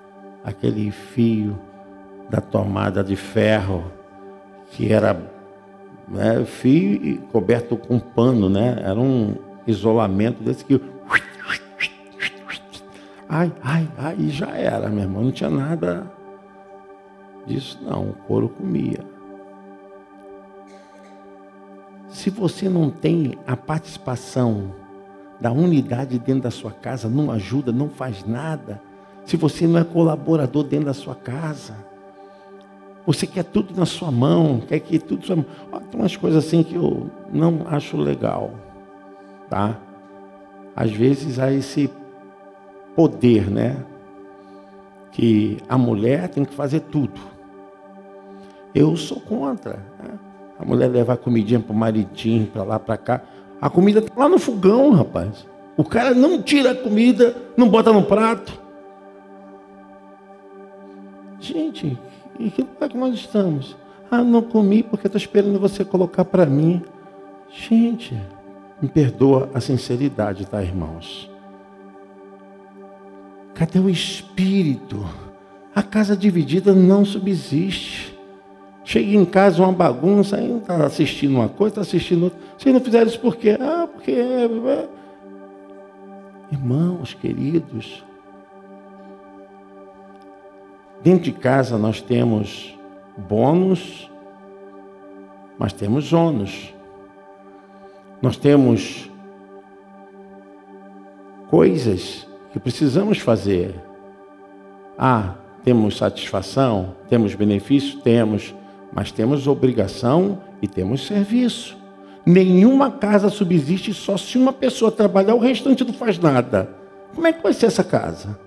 aquele 0.46 0.92
fio 0.92 1.60
da 2.30 2.40
tomada 2.40 3.04
de 3.04 3.16
ferro, 3.16 3.92
que 4.72 4.92
era 4.92 5.14
né, 6.08 6.44
fio 6.46 7.22
coberto 7.32 7.78
com 7.78 8.00
pano, 8.00 8.50
né? 8.50 8.82
Era 8.82 9.00
um 9.00 9.36
isolamento 9.66 10.44
desse 10.44 10.64
que. 10.64 10.82
Ai, 13.28 13.52
ai, 13.64 13.90
ai, 13.98 14.30
já 14.30 14.52
era, 14.52 14.90
meu 14.90 15.04
irmão. 15.04 15.24
Não 15.24 15.32
tinha 15.32 15.50
nada 15.50 16.12
disso, 17.46 17.80
não. 17.82 18.10
O 18.10 18.14
couro 18.14 18.50
comia. 18.50 19.00
Se 22.10 22.30
você 22.30 22.70
não 22.70 22.90
tem 22.90 23.38
a 23.46 23.58
participação 23.58 24.74
da 25.40 25.52
unidade 25.52 26.18
dentro 26.18 26.44
da 26.44 26.52
sua 26.52 26.72
casa, 26.72 27.10
não 27.10 27.30
ajuda, 27.30 27.72
não 27.72 27.90
faz 27.90 28.26
nada 28.26 28.82
se 29.26 29.36
você 29.36 29.66
não 29.66 29.80
é 29.80 29.84
colaborador 29.84 30.64
dentro 30.64 30.86
da 30.86 30.94
sua 30.94 31.16
casa, 31.16 31.76
você 33.06 33.28
quer 33.28 33.44
tudo 33.44 33.78
na 33.78 33.86
sua 33.86 34.10
mão, 34.12 34.62
quer 34.68 34.80
que 34.80 34.98
tudo 34.98 35.20
na 35.20 35.26
sua 35.26 35.36
mão. 35.36 35.46
Tem 35.92 36.00
umas 36.00 36.16
coisas 36.18 36.44
assim 36.44 36.64
que 36.64 36.76
eu 36.76 37.10
não 37.32 37.62
acho 37.68 37.98
legal, 37.98 38.52
tá? 39.50 39.80
Às 40.76 40.92
vezes 40.92 41.38
há 41.40 41.52
esse 41.52 41.90
poder, 42.96 43.50
né? 43.50 43.78
Que 45.12 45.58
a 45.70 45.78
mulher 45.78 46.30
tem 46.30 46.44
que 46.44 46.54
fazer 46.54 46.82
tudo. 46.82 47.20
Eu 48.74 48.98
sou 48.98 49.22
contra. 49.22 49.80
Né? 50.04 50.20
A 50.60 50.66
mulher 50.66 50.90
levar 50.90 51.18
comidinha 51.18 51.60
para 51.60 51.74
o 51.74 51.78
maridinho, 51.78 52.48
para 52.48 52.64
lá, 52.64 52.80
para 52.80 52.98
cá. 52.98 53.22
A 53.62 53.70
comida 53.70 54.00
está 54.00 54.14
lá 54.18 54.28
no 54.28 54.38
fogão, 54.40 54.92
rapaz. 54.92 55.48
O 55.78 55.84
cara 55.84 56.14
não 56.14 56.42
tira 56.42 56.72
a 56.72 56.76
comida, 56.76 57.36
não 57.56 57.70
bota 57.70 57.94
no 57.94 58.04
prato. 58.04 58.60
Gente, 61.40 61.98
e 62.40 62.50
que 62.50 62.62
lugar 62.62 62.90
que 62.90 62.98
nós 62.98 63.16
estamos? 63.16 63.76
Ah, 64.10 64.24
não 64.24 64.42
comi 64.42 64.84
porque 64.84 65.08
estou 65.08 65.20
esperando 65.20 65.60
você 65.60 65.84
colocar 65.84 66.26
para 66.26 66.46
mim. 66.46 66.82
Gente, 67.50 68.16
me 68.82 68.88
perdoa 68.88 69.50
a 69.54 69.62
sinceridade, 69.62 70.46
tá, 70.46 70.62
irmãos? 70.62 71.30
Cadê 73.54 73.80
o 73.80 73.90
espírito? 73.90 75.04
A 75.74 75.82
casa 75.82 76.16
dividida 76.16 76.74
não 76.74 77.06
subsiste. 77.06 78.18
Chega 78.84 79.16
em 79.16 79.26
casa 79.26 79.64
uma 79.64 79.72
bagunça, 79.72 80.38
aí 80.38 80.58
está 80.58 80.86
assistindo 80.86 81.36
uma 81.36 81.50
coisa, 81.50 81.72
está 81.72 81.82
assistindo 81.82 82.24
outra. 82.26 82.40
Vocês 82.58 82.74
não 82.74 82.82
fizeram 82.82 83.08
isso 83.08 83.20
por 83.20 83.36
quê? 83.36 83.58
Ah, 83.60 83.88
porque. 83.92 84.12
É, 84.12 84.46
é. 84.46 84.90
Irmãos 86.52 87.14
queridos, 87.16 88.04
Dentro 91.06 91.26
de 91.26 91.34
casa 91.34 91.78
nós 91.78 92.02
temos 92.02 92.76
bônus, 93.16 94.10
mas 95.56 95.72
temos 95.72 96.12
ônus. 96.12 96.74
Nós 98.20 98.38
temos 98.38 99.08
coisas 101.48 102.28
que 102.52 102.60
precisamos 102.60 103.20
fazer. 103.20 103.76
Ah, 104.98 105.36
temos 105.64 105.96
satisfação, 105.96 106.96
temos 107.08 107.36
benefício, 107.36 108.00
temos, 108.00 108.56
mas 108.92 109.12
temos 109.12 109.46
obrigação 109.46 110.42
e 110.60 110.68
temos 110.68 111.06
serviço. 111.06 111.78
Nenhuma 112.26 112.90
casa 112.90 113.30
subsiste 113.30 113.94
só 113.94 114.18
se 114.18 114.40
uma 114.40 114.52
pessoa 114.52 114.92
trabalhar, 114.92 115.36
o 115.36 115.40
restante 115.40 115.84
não 115.84 115.94
faz 115.94 116.18
nada. 116.18 116.68
Como 117.14 117.28
é 117.28 117.32
que 117.32 117.44
vai 117.44 117.54
ser 117.54 117.68
essa 117.68 117.84
casa? 117.84 118.40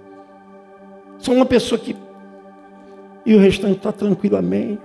Só 1.19 1.33
uma 1.33 1.47
pessoa 1.47 1.79
que 1.79 2.08
e 3.29 3.35
o 3.35 3.39
restante 3.39 3.77
está 3.77 3.93
tranquilamente. 3.93 4.81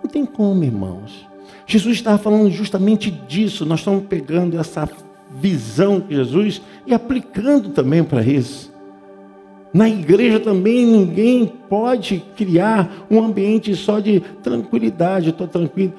Não 0.00 0.08
tem 0.08 0.24
como, 0.24 0.62
irmãos. 0.62 1.26
Jesus 1.66 1.96
estava 1.96 2.16
falando 2.16 2.48
justamente 2.48 3.10
disso. 3.10 3.66
Nós 3.66 3.80
estamos 3.80 4.04
pegando 4.04 4.56
essa 4.56 4.88
visão 5.28 5.98
de 5.98 6.14
Jesus 6.14 6.62
e 6.86 6.94
aplicando 6.94 7.70
também 7.70 8.04
para 8.04 8.22
isso. 8.22 8.72
Na 9.74 9.88
igreja 9.88 10.38
também 10.38 10.86
ninguém 10.86 11.44
pode 11.44 12.22
criar 12.36 13.04
um 13.10 13.20
ambiente 13.20 13.74
só 13.74 13.98
de 13.98 14.20
tranquilidade, 14.20 15.30
estou 15.30 15.48
tranquilo. 15.48 15.94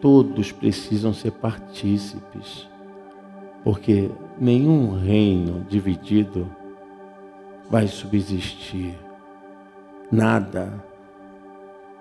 Todos 0.00 0.50
precisam 0.50 1.12
ser 1.12 1.32
partícipes, 1.32 2.66
porque 3.62 4.10
nenhum 4.40 4.98
reino 4.98 5.66
dividido 5.68 6.48
vai 7.70 7.86
subsistir. 7.86 8.94
Nada. 10.10 10.72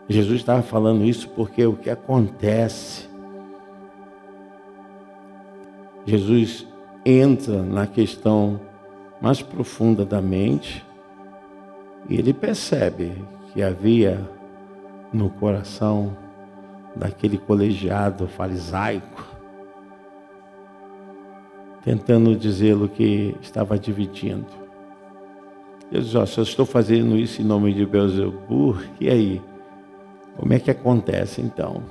Jesus 0.08 0.40
estava 0.42 0.62
falando 0.62 1.04
isso 1.04 1.30
porque 1.30 1.66
o 1.66 1.76
que 1.76 1.90
acontece. 1.90 3.10
Jesus 6.06 6.68
entra 7.06 7.62
na 7.64 7.88
questão 7.88 8.60
mais 9.22 9.42
profunda 9.42 10.06
da 10.06 10.22
mente 10.22 10.86
e 12.10 12.18
ele 12.18 12.34
percebe 12.34 13.24
que 13.54 13.64
havia 13.64 14.30
no 15.14 15.30
coração 15.30 16.18
daquele 16.96 17.38
colegiado 17.38 18.28
farisaico 18.28 19.34
tentando 21.84 22.36
dizê-lo 22.36 22.88
que 22.88 23.36
estava 23.42 23.78
dividindo. 23.78 24.63
Jesus, 25.94 26.16
ó, 26.16 26.26
se 26.26 26.40
eu 26.40 26.44
estou 26.44 26.66
fazendo 26.66 27.16
isso 27.16 27.40
em 27.40 27.46
nome 27.46 27.72
de 27.72 27.86
Beelzebub, 27.86 28.80
e 29.00 29.08
aí? 29.08 29.40
Como 30.36 30.52
é 30.52 30.60
que 30.60 30.72
acontece 30.72 31.40
então? 31.40 31.84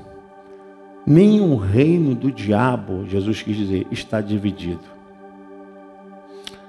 Nenhum 1.06 1.54
reino 1.54 2.12
do 2.12 2.32
diabo, 2.32 3.06
Jesus 3.06 3.42
quis 3.42 3.56
dizer, 3.56 3.86
está 3.92 4.20
dividido. 4.20 4.80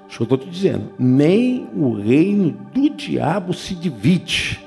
Isso 0.08 0.18
que 0.18 0.22
eu 0.22 0.24
estou 0.24 0.38
te 0.38 0.48
dizendo. 0.48 0.92
Nem 0.96 1.68
o 1.74 1.94
reino 1.94 2.52
do 2.72 2.88
diabo 2.90 3.52
se 3.52 3.74
divide. 3.74 4.64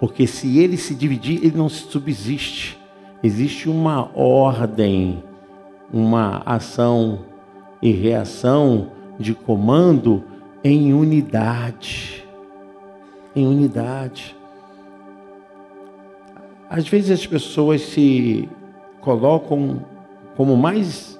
Porque 0.00 0.26
se 0.26 0.58
ele 0.58 0.76
se 0.76 0.96
dividir, 0.96 1.44
ele 1.44 1.56
não 1.56 1.68
subsiste. 1.68 2.76
Existe 3.22 3.68
uma 3.68 4.10
ordem, 4.18 5.22
uma 5.92 6.42
ação 6.44 7.20
e 7.80 7.92
reação 7.92 8.90
de 9.16 9.32
comando 9.32 10.24
em 10.62 10.92
unidade. 10.92 12.26
Em 13.34 13.46
unidade. 13.46 14.36
Às 16.68 16.86
vezes 16.88 17.10
as 17.10 17.26
pessoas 17.26 17.80
se 17.82 18.48
colocam 19.00 19.84
como 20.36 20.56
mais 20.56 21.18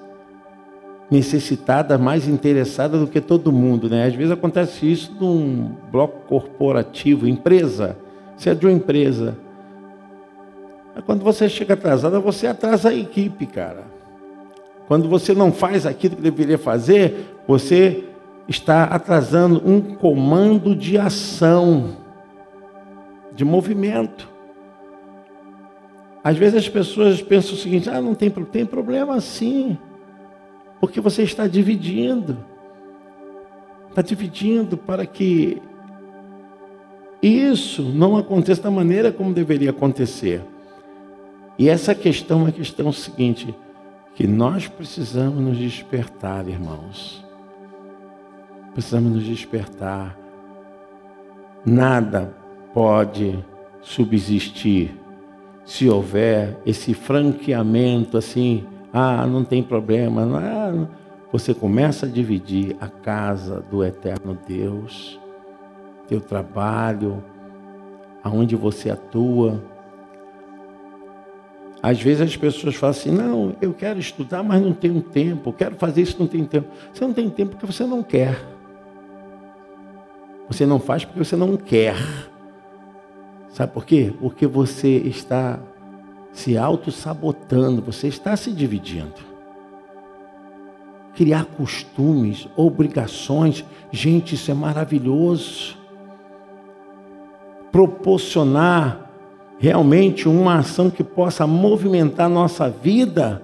necessitada, 1.11 1.97
mais 1.97 2.29
interessada 2.29 2.99
do 2.99 3.07
que 3.07 3.21
todo 3.21 3.51
mundo, 3.51 3.89
né? 3.89 4.05
Às 4.07 4.15
vezes 4.15 4.31
acontece 4.31 4.91
isso 4.91 5.17
num 5.19 5.73
bloco 5.91 6.27
corporativo, 6.27 7.27
empresa. 7.27 7.97
Você 8.37 8.51
é 8.51 8.55
de 8.55 8.67
uma 8.67 8.73
empresa. 8.73 9.37
Quando 11.07 11.25
você 11.25 11.49
chega 11.49 11.75
atrasada, 11.75 12.21
você 12.21 12.47
atrasa 12.47 12.91
a 12.91 12.95
equipe, 12.95 13.47
cara. 13.47 13.85
Quando 14.87 15.09
você 15.09 15.35
não 15.35 15.53
faz 15.53 15.87
aquilo 15.87 16.17
que 16.17 16.23
deveria 16.23 16.59
fazer, 16.59 17.37
você 17.47 18.05
está 18.49 18.85
atrasando 18.85 19.63
um 19.65 19.81
comando 19.81 20.75
de 20.75 20.97
ação, 20.97 21.97
de 23.35 23.45
movimento. 23.45 24.29
Às 26.25 26.37
vezes 26.37 26.57
as 26.57 26.69
pessoas 26.69 27.21
pensam 27.23 27.55
o 27.55 27.59
seguinte: 27.59 27.91
ah, 27.91 28.01
não 28.01 28.15
tem, 28.15 28.31
tem 28.31 28.65
problema 28.65 29.21
sim, 29.21 29.77
porque 30.81 31.01
você 31.01 31.23
está 31.23 31.47
dividindo. 31.47 32.39
Está 33.91 34.03
dividindo 34.03 34.77
para 34.77 35.05
que 35.05 35.61
isso 37.23 37.83
não 37.83 38.17
aconteça 38.17 38.63
da 38.63 38.71
maneira 38.71 39.13
como 39.13 39.33
deveria 39.35 39.71
acontecer. 39.71 40.43
E 41.59 41.69
essa 41.69 41.95
questão 41.95 42.41
é 42.41 42.43
uma 42.45 42.53
questão 42.53 42.93
seguinte, 42.93 43.53
que 44.15 44.27
nós 44.27 44.69
precisamos 44.69 45.43
nos 45.43 45.59
despertar, 45.59 46.47
irmãos. 46.49 47.28
Precisamos 48.79 49.11
nos 49.11 49.25
despertar. 49.25 50.17
Nada 51.67 52.33
pode 52.73 53.45
subsistir 53.83 54.95
se 55.65 55.89
houver 55.89 56.57
esse 56.65 56.95
franqueamento 56.95 58.17
assim, 58.17 58.65
ah, 58.93 59.27
não 59.27 59.43
tem 59.43 59.65
problema, 59.65 60.41
é, 60.41 60.87
você 61.33 61.53
começa 61.53 62.07
a 62.07 62.09
dividir 62.09 62.77
a 62.81 62.87
casa 62.87 63.61
do 63.69 63.83
eterno 63.83 64.39
Deus, 64.47 65.19
teu 66.07 66.21
trabalho, 66.21 67.21
aonde 68.23 68.55
você 68.55 68.91
atua. 68.91 69.61
Às 71.83 72.01
vezes 72.01 72.21
as 72.21 72.37
pessoas 72.37 72.77
falam 72.77 72.93
assim: 72.93 73.11
não, 73.11 73.57
eu 73.61 73.75
quero 73.75 73.99
estudar, 73.99 74.45
mas 74.45 74.63
não 74.63 74.73
tenho 74.73 75.03
tempo, 75.03 75.53
quero 75.53 75.75
fazer 75.75 76.03
isso, 76.03 76.15
não 76.21 76.29
tenho 76.29 76.47
tempo. 76.47 76.69
Você 76.95 77.05
não 77.05 77.13
tem 77.13 77.29
tempo 77.29 77.57
porque 77.57 77.67
você 77.67 77.85
não 77.85 78.05
quer. 78.05 78.57
Você 80.49 80.65
não 80.65 80.81
faz 80.81 81.05
porque 81.05 81.23
você 81.23 81.37
não 81.37 81.57
quer. 81.57 81.97
Sabe 83.51 83.73
por 83.73 83.85
quê? 83.85 84.13
Porque 84.21 84.47
você 84.47 84.97
está 84.99 85.61
se 86.33 86.57
auto-sabotando, 86.57 87.83
você 87.83 88.09
está 88.09 88.37
se 88.37 88.53
dividindo. 88.53 89.29
Criar 91.15 91.45
costumes, 91.45 92.49
obrigações, 92.57 93.65
gente, 93.91 94.37
isso 94.37 94.51
é 94.51 94.55
maravilhoso. 94.55 95.77
Proporcionar 97.73 99.11
realmente 99.59 100.29
uma 100.29 100.59
ação 100.59 100.89
que 100.89 101.03
possa 101.03 101.47
movimentar 101.47 102.29
nossa 102.29 102.71
vida 102.71 103.43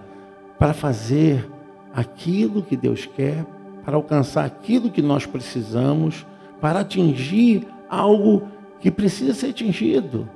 para 0.58 0.72
fazer 0.72 1.50
aquilo 1.92 2.62
que 2.62 2.76
Deus 2.76 3.06
quer, 3.06 3.44
para 3.84 3.96
alcançar 3.96 4.44
aquilo 4.44 4.90
que 4.90 5.02
nós 5.02 5.26
precisamos, 5.26 6.24
para 6.60 6.80
atingir 6.80 7.66
algo 7.88 8.48
que 8.80 8.90
precisa 8.90 9.34
ser 9.34 9.50
atingido. 9.50 10.28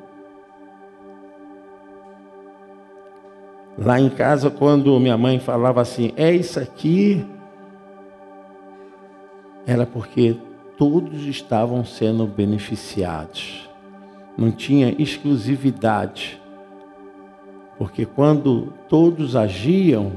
Lá 3.77 4.01
em 4.01 4.11
casa, 4.11 4.51
quando 4.51 4.99
minha 4.99 5.17
mãe 5.17 5.39
falava 5.39 5.81
assim, 5.81 6.13
é 6.17 6.35
isso 6.35 6.59
aqui, 6.59 7.25
era 9.67 9.87
porque 9.87 10.37
todos 10.77 11.27
estavam 11.27 11.85
sendo 11.85 12.27
beneficiados. 12.27 13.69
Não 14.37 14.51
tinha 14.51 14.95
exclusividade. 14.99 16.41
Porque 17.77 18.05
quando 18.07 18.73
todos 18.89 19.37
agiam, 19.37 20.13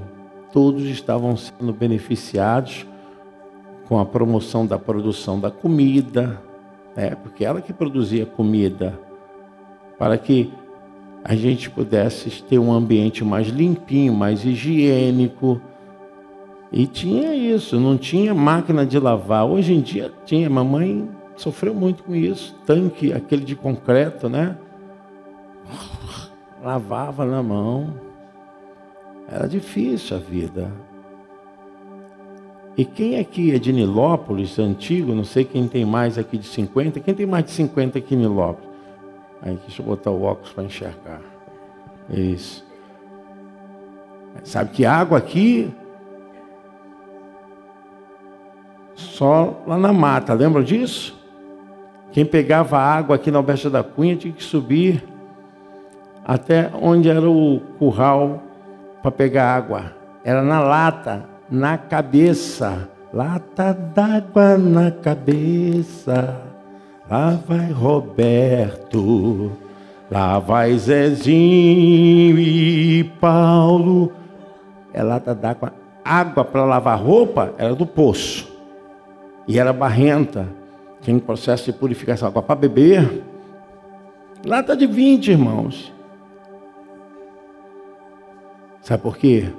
todos 0.52 0.84
estavam 0.86 1.36
sendo 1.38 1.74
beneficiados 1.74 2.86
com 3.92 4.00
a 4.00 4.06
promoção 4.06 4.66
da 4.66 4.80
produção 4.80 5.38
da 5.38 5.52
comida, 5.52 6.42
é, 6.96 7.14
porque 7.14 7.44
ela 7.44 7.60
que 7.60 7.74
produzia 7.74 8.26
comida, 8.26 8.98
para 10.00 10.18
que 10.18 10.50
a 11.26 11.36
gente 11.36 11.70
pudesse 11.70 12.42
ter 12.44 12.58
um 12.58 12.72
ambiente 12.72 13.22
mais 13.22 13.50
limpinho, 13.50 14.14
mais 14.14 14.46
higiênico. 14.46 15.60
E 16.72 16.88
tinha 16.88 17.36
isso, 17.36 17.82
não 17.82 17.98
tinha 17.98 18.34
máquina 18.34 18.86
de 18.86 18.98
lavar. 18.98 19.46
Hoje 19.46 19.74
em 19.74 19.82
dia 19.82 20.10
tinha, 20.24 20.50
mamãe 20.50 21.10
sofreu 21.36 21.74
muito 21.74 22.02
com 22.06 22.16
isso. 22.16 22.56
Tanque, 22.66 23.12
aquele 23.12 23.44
de 23.44 23.58
concreto, 23.58 24.30
né? 24.30 24.56
Lavava 26.64 27.26
na 27.26 27.44
mão. 27.44 27.94
Era 29.28 29.50
difícil 29.50 30.16
a 30.16 30.20
vida. 30.22 30.72
E 32.82 32.86
quem 32.86 33.20
aqui 33.20 33.54
é 33.54 33.60
de 33.60 33.72
Nilópolis, 33.72 34.58
antigo, 34.58 35.14
não 35.14 35.24
sei 35.24 35.46
quem 35.46 35.68
tem 35.68 35.86
mais 35.86 36.18
aqui 36.18 36.36
de 36.36 36.48
50, 36.48 37.00
quem 37.00 37.14
tem 37.14 37.28
mais 37.28 37.46
de 37.46 37.52
50 37.52 38.00
aqui 38.00 38.16
em 38.16 38.18
Nilópolis? 38.18 38.72
Aí, 39.40 39.56
deixa 39.68 39.84
eu 39.84 39.86
botar 39.86 40.10
o 40.10 40.24
óculos 40.24 40.52
para 40.52 40.64
enxergar. 40.64 41.22
Isso. 42.10 42.66
Sabe 44.44 44.72
que 44.72 44.84
água 44.84 45.20
aqui 45.20 45.72
só 48.96 49.62
lá 49.68 49.78
na 49.78 49.94
mata, 49.94 50.34
lembra 50.34 50.64
disso? 50.64 51.16
Quem 52.12 52.26
pegava 52.26 52.80
água 52.80 53.16
aqui 53.16 53.30
na 53.30 53.38
Alberta 53.38 53.70
da 53.70 53.84
Cunha 53.84 54.16
tinha 54.16 54.34
que 54.34 54.44
subir 54.44 55.04
até 56.26 56.72
onde 56.82 57.10
era 57.10 57.30
o 57.30 57.60
curral 57.78 58.42
para 59.04 59.12
pegar 59.12 59.56
água. 59.56 59.96
Era 60.24 60.42
na 60.42 60.60
lata 60.60 61.30
na 61.52 61.78
cabeça, 61.78 62.90
lata 63.14 63.74
d'água 63.74 64.58
na 64.58 64.90
cabeça. 64.90 66.42
Lá 67.10 67.38
vai 67.46 67.70
Roberto, 67.72 69.52
lá 70.10 70.40
vai 70.40 70.78
Zezinho 70.78 72.40
e 72.40 73.04
Paulo. 73.20 74.14
É 74.94 75.04
lata 75.04 75.36
d'água. 75.36 75.74
Água 76.06 76.46
para 76.46 76.64
lavar 76.64 76.98
roupa 76.98 77.54
era 77.58 77.76
do 77.76 77.86
poço. 77.86 78.50
E 79.46 79.60
era 79.60 79.74
barrenta. 79.74 80.48
Um 81.06 81.20
processo 81.20 81.66
de 81.66 81.74
purificação. 81.74 82.30
Água 82.30 82.42
para 82.42 82.56
beber. 82.56 83.24
Lata 84.46 84.76
de 84.76 84.88
20, 84.88 85.32
irmãos. 85.32 85.94
Sabe 88.82 89.04
por 89.04 89.18
quê? 89.18 89.52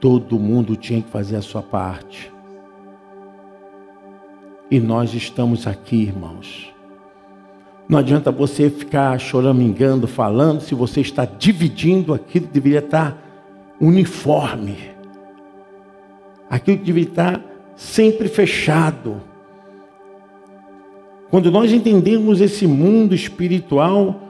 Todo 0.00 0.38
mundo 0.38 0.74
tinha 0.76 1.02
que 1.02 1.10
fazer 1.10 1.36
a 1.36 1.42
sua 1.42 1.62
parte. 1.62 2.32
E 4.70 4.80
nós 4.80 5.12
estamos 5.12 5.66
aqui, 5.66 5.96
irmãos. 5.96 6.72
Não 7.88 7.98
adianta 7.98 8.30
você 8.30 8.70
ficar 8.70 9.18
choramingando, 9.18 10.06
falando, 10.06 10.60
se 10.60 10.74
você 10.74 11.00
está 11.00 11.24
dividindo 11.24 12.14
aquilo 12.14 12.46
que 12.46 12.52
deveria 12.52 12.78
estar 12.78 13.20
uniforme. 13.80 14.76
Aquilo 16.48 16.78
que 16.78 16.84
deveria 16.84 17.08
estar 17.08 17.44
sempre 17.74 18.28
fechado. 18.28 19.20
Quando 21.30 21.50
nós 21.50 21.72
entendemos 21.72 22.40
esse 22.40 22.66
mundo 22.66 23.14
espiritual, 23.14 24.20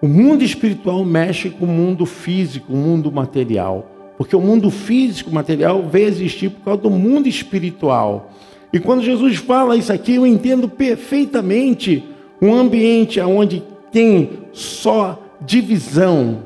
o 0.00 0.08
mundo 0.08 0.42
espiritual 0.42 1.04
mexe 1.04 1.50
com 1.50 1.66
o 1.66 1.68
mundo 1.68 2.04
físico, 2.06 2.72
o 2.72 2.76
mundo 2.76 3.12
material. 3.12 3.93
Porque 4.16 4.36
o 4.36 4.40
mundo 4.40 4.70
físico, 4.70 5.32
material, 5.32 5.82
veio 5.82 6.06
existir 6.06 6.50
por 6.50 6.64
causa 6.64 6.82
do 6.82 6.90
mundo 6.90 7.28
espiritual. 7.28 8.30
E 8.72 8.78
quando 8.78 9.02
Jesus 9.02 9.36
fala 9.36 9.76
isso 9.76 9.92
aqui, 9.92 10.14
eu 10.14 10.26
entendo 10.26 10.68
perfeitamente 10.68 12.04
um 12.40 12.54
ambiente 12.54 13.20
onde 13.20 13.62
tem 13.92 14.30
só 14.52 15.20
divisão. 15.40 16.42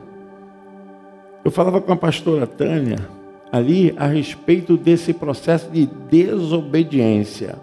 Eu 1.45 1.51
falava 1.51 1.81
com 1.81 1.93
a 1.93 1.97
pastora 1.97 2.47
Tânia 2.47 3.09
ali 3.51 3.95
a 3.97 4.07
respeito 4.07 4.77
desse 4.77 5.15
processo 5.15 5.71
de 5.71 5.87
desobediência. 6.11 7.57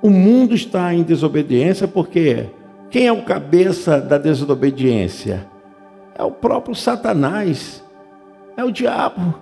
O 0.00 0.08
mundo 0.08 0.54
está 0.54 0.94
em 0.94 1.02
desobediência 1.02 1.86
porque 1.86 2.46
quem 2.90 3.06
é 3.06 3.12
o 3.12 3.22
cabeça 3.22 4.00
da 4.00 4.16
desobediência? 4.16 5.46
É 6.16 6.22
o 6.22 6.30
próprio 6.30 6.74
Satanás, 6.74 7.83
é 8.56 8.64
o 8.64 8.70
diabo. 8.70 9.34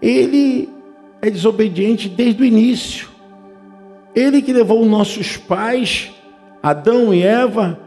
Ele 0.00 0.68
é 1.20 1.30
desobediente 1.30 2.08
desde 2.08 2.42
o 2.42 2.44
início. 2.44 3.08
Ele 4.14 4.42
que 4.42 4.52
levou 4.52 4.84
nossos 4.84 5.36
pais, 5.36 6.10
Adão 6.62 7.14
e 7.14 7.22
Eva, 7.22 7.78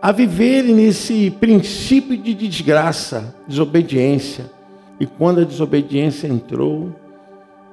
a 0.00 0.12
viverem 0.12 0.74
nesse 0.74 1.30
princípio 1.30 2.16
de 2.16 2.34
desgraça, 2.34 3.34
desobediência. 3.46 4.50
E 4.98 5.06
quando 5.06 5.40
a 5.40 5.44
desobediência 5.44 6.26
entrou, 6.26 6.94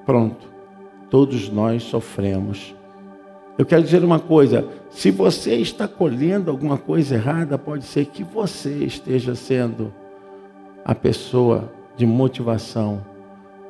pronto, 0.05 0.47
todos 1.09 1.49
nós 1.49 1.83
sofremos. 1.83 2.75
Eu 3.57 3.65
quero 3.65 3.83
dizer 3.83 4.03
uma 4.03 4.19
coisa: 4.19 4.67
se 4.89 5.09
você 5.09 5.55
está 5.55 5.87
colhendo 5.87 6.51
alguma 6.51 6.77
coisa 6.77 7.15
errada, 7.15 7.57
pode 7.57 7.85
ser 7.85 8.05
que 8.05 8.23
você 8.23 8.83
esteja 8.83 9.33
sendo 9.33 9.93
a 10.85 10.93
pessoa 10.93 11.71
de 11.97 12.05
motivação 12.05 13.03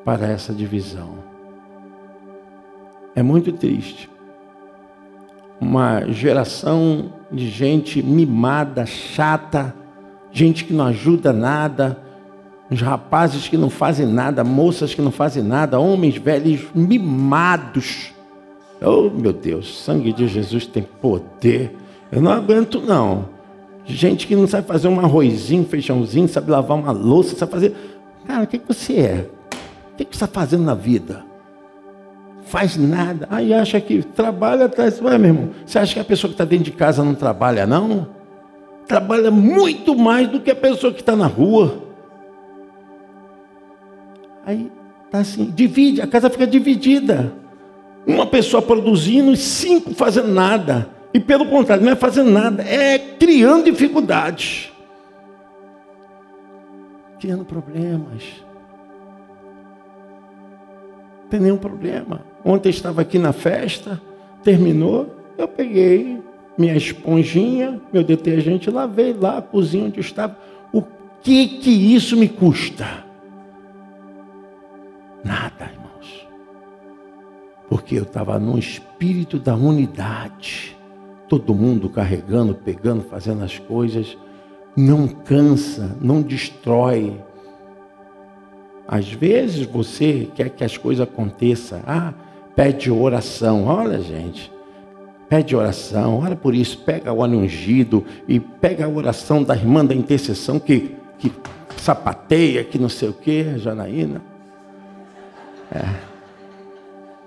para 0.04 0.28
essa 0.28 0.54
divisão. 0.54 1.16
É 3.16 3.24
muito 3.24 3.54
triste. 3.54 4.10
Uma 5.62 6.12
geração 6.12 7.14
de 7.32 7.50
gente 7.50 8.04
mimada, 8.04 8.86
chata, 8.86 9.74
gente 10.30 10.66
que 10.66 10.74
não 10.74 10.88
ajuda 10.88 11.32
nada, 11.32 11.98
uns 12.70 12.82
rapazes 12.82 13.48
que 13.48 13.56
não 13.56 13.70
fazem 13.70 14.06
nada, 14.06 14.44
moças 14.44 14.94
que 14.94 15.02
não 15.02 15.12
fazem 15.12 15.42
nada, 15.42 15.80
homens 15.80 16.18
velhos 16.18 16.66
mimados. 16.76 18.14
Oh, 18.82 19.10
meu 19.10 19.32
Deus, 19.32 19.82
sangue 19.82 20.12
de 20.12 20.28
Jesus 20.28 20.68
tem 20.68 20.84
poder. 20.84 21.78
Eu 22.12 22.22
não 22.22 22.32
aguento, 22.32 22.82
não. 22.82 23.35
Gente 23.86 24.26
que 24.26 24.36
não 24.36 24.48
sabe 24.48 24.68
fazer 24.68 24.88
um 24.88 25.00
arrozinho, 25.00 25.64
feijãozinho, 25.64 26.28
sabe 26.28 26.50
lavar 26.50 26.78
uma 26.78 26.92
louça, 26.92 27.36
sabe 27.36 27.52
fazer. 27.52 27.76
Cara, 28.26 28.44
o 28.44 28.48
que, 28.48 28.58
que 28.58 28.68
você 28.68 28.94
é? 28.94 29.30
O 29.94 29.98
que, 29.98 30.06
que 30.06 30.18
você 30.18 30.26
está 30.26 30.28
fazendo 30.28 30.64
na 30.64 30.74
vida? 30.74 31.24
Faz 32.46 32.78
nada. 32.78 33.28
Aí 33.30 33.54
acha 33.54 33.80
que 33.80 34.02
trabalha 34.02 34.66
atrás. 34.66 35.00
Ué, 35.02 35.18
meu 35.18 35.30
irmão, 35.30 35.50
você 35.66 35.78
acha 35.78 35.94
que 35.94 36.00
a 36.00 36.04
pessoa 36.04 36.30
que 36.30 36.34
está 36.34 36.46
dentro 36.46 36.66
de 36.66 36.72
casa 36.72 37.04
não 37.04 37.14
trabalha, 37.14 37.68
não? 37.68 38.08
Trabalha 38.88 39.30
muito 39.30 39.96
mais 39.96 40.28
do 40.28 40.40
que 40.40 40.52
a 40.52 40.56
pessoa 40.56 40.92
que 40.92 41.02
está 41.02 41.16
na 41.16 41.28
rua. 41.28 41.84
Aí 44.46 44.72
tá 45.12 45.20
assim, 45.20 45.46
divide, 45.46 46.02
a 46.02 46.08
casa 46.08 46.30
fica 46.30 46.46
dividida. 46.46 47.34
Uma 48.06 48.26
pessoa 48.26 48.62
produzindo 48.62 49.32
e 49.32 49.38
cinco 49.38 49.94
fazendo 49.94 50.28
nada. 50.28 50.95
E 51.16 51.20
pelo 51.22 51.46
contrário, 51.46 51.82
não 51.82 51.94
é 51.94 51.96
fazendo 51.96 52.30
nada, 52.30 52.62
é 52.62 53.00
criando 53.00 53.72
dificuldades. 53.72 54.70
Criando 57.22 57.46
problemas. 57.46 58.44
Não 61.22 61.30
tem 61.30 61.40
nenhum 61.40 61.56
problema. 61.56 62.20
Ontem 62.44 62.68
estava 62.68 63.00
aqui 63.00 63.18
na 63.18 63.32
festa, 63.32 64.02
terminou, 64.44 65.16
eu 65.38 65.48
peguei 65.48 66.22
minha 66.58 66.76
esponjinha, 66.76 67.80
meu 67.94 68.04
detergente, 68.04 68.70
lavei 68.70 69.14
lá 69.14 69.38
a 69.38 69.42
cozinha 69.42 69.86
onde 69.86 70.02
estava. 70.02 70.38
O 70.74 70.84
que 71.22 71.48
que 71.60 71.96
isso 71.96 72.18
me 72.18 72.28
custa? 72.28 73.06
Nada, 75.24 75.72
irmãos. 75.72 76.28
Porque 77.70 77.96
eu 77.98 78.04
estava 78.04 78.38
no 78.38 78.60
espírito 78.60 79.40
da 79.40 79.56
unidade. 79.56 80.75
Todo 81.28 81.56
mundo 81.56 81.90
carregando, 81.90 82.54
pegando, 82.54 83.04
fazendo 83.04 83.44
as 83.44 83.58
coisas. 83.58 84.18
Não 84.76 85.08
cansa, 85.08 85.96
não 86.02 86.22
destrói. 86.22 87.20
Às 88.88 89.12
vezes 89.12 89.66
você 89.66 90.30
quer 90.36 90.50
que 90.50 90.64
as 90.64 90.78
coisas 90.78 91.08
aconteçam. 91.08 91.82
Ah, 91.88 92.14
pede 92.56 92.92
oração. 92.92 93.66
Olha, 93.66 94.00
gente. 94.00 94.52
Pede 95.28 95.56
oração, 95.56 96.20
ora 96.20 96.36
por 96.36 96.54
isso, 96.54 96.78
pega 96.80 97.12
o 97.12 97.18
óleo 97.18 97.40
ungido 97.40 98.06
e 98.28 98.40
pega 98.40 98.86
a 98.86 98.88
oração 98.88 99.44
da 99.44 99.56
irmã 99.56 99.84
da 99.84 99.96
intercessão 99.96 100.60
que, 100.60 100.96
que 101.18 101.32
sapateia, 101.78 102.64
que 102.64 102.78
não 102.78 102.90
sei 102.90 103.10
o 103.10 103.14
que, 103.14 103.58
Janaína. 103.58 104.22
É. 105.72 106.15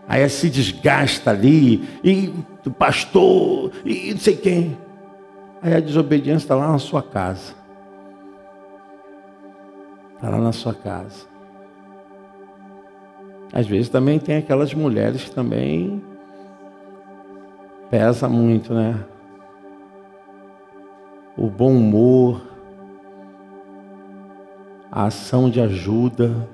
Aí 0.09 0.27
se 0.31 0.49
desgasta 0.49 1.31
ali, 1.31 1.87
e 2.03 2.33
o 2.65 2.71
pastor, 2.71 3.71
e 3.85 4.11
não 4.13 4.19
sei 4.19 4.37
quem. 4.37 4.79
Aí 5.61 5.75
a 5.75 5.81
desobediência 5.81 6.47
está 6.47 6.55
lá 6.55 6.73
na 6.73 6.79
sua 6.79 7.03
casa. 7.03 7.55
Está 10.15 10.31
lá 10.31 10.39
na 10.39 10.53
sua 10.53 10.73
casa. 10.73 11.27
Às 13.53 13.67
vezes 13.67 13.91
também 13.91 14.19
tem 14.19 14.39
aquelas 14.39 14.73
mulheres 14.73 15.25
que 15.25 15.31
também 15.31 16.03
pesa 17.91 18.29
muito, 18.29 18.73
né? 18.73 19.05
O 21.37 21.49
bom 21.49 21.73
humor, 21.73 22.43
a 24.91 25.05
ação 25.05 25.51
de 25.51 25.61
ajuda 25.61 26.49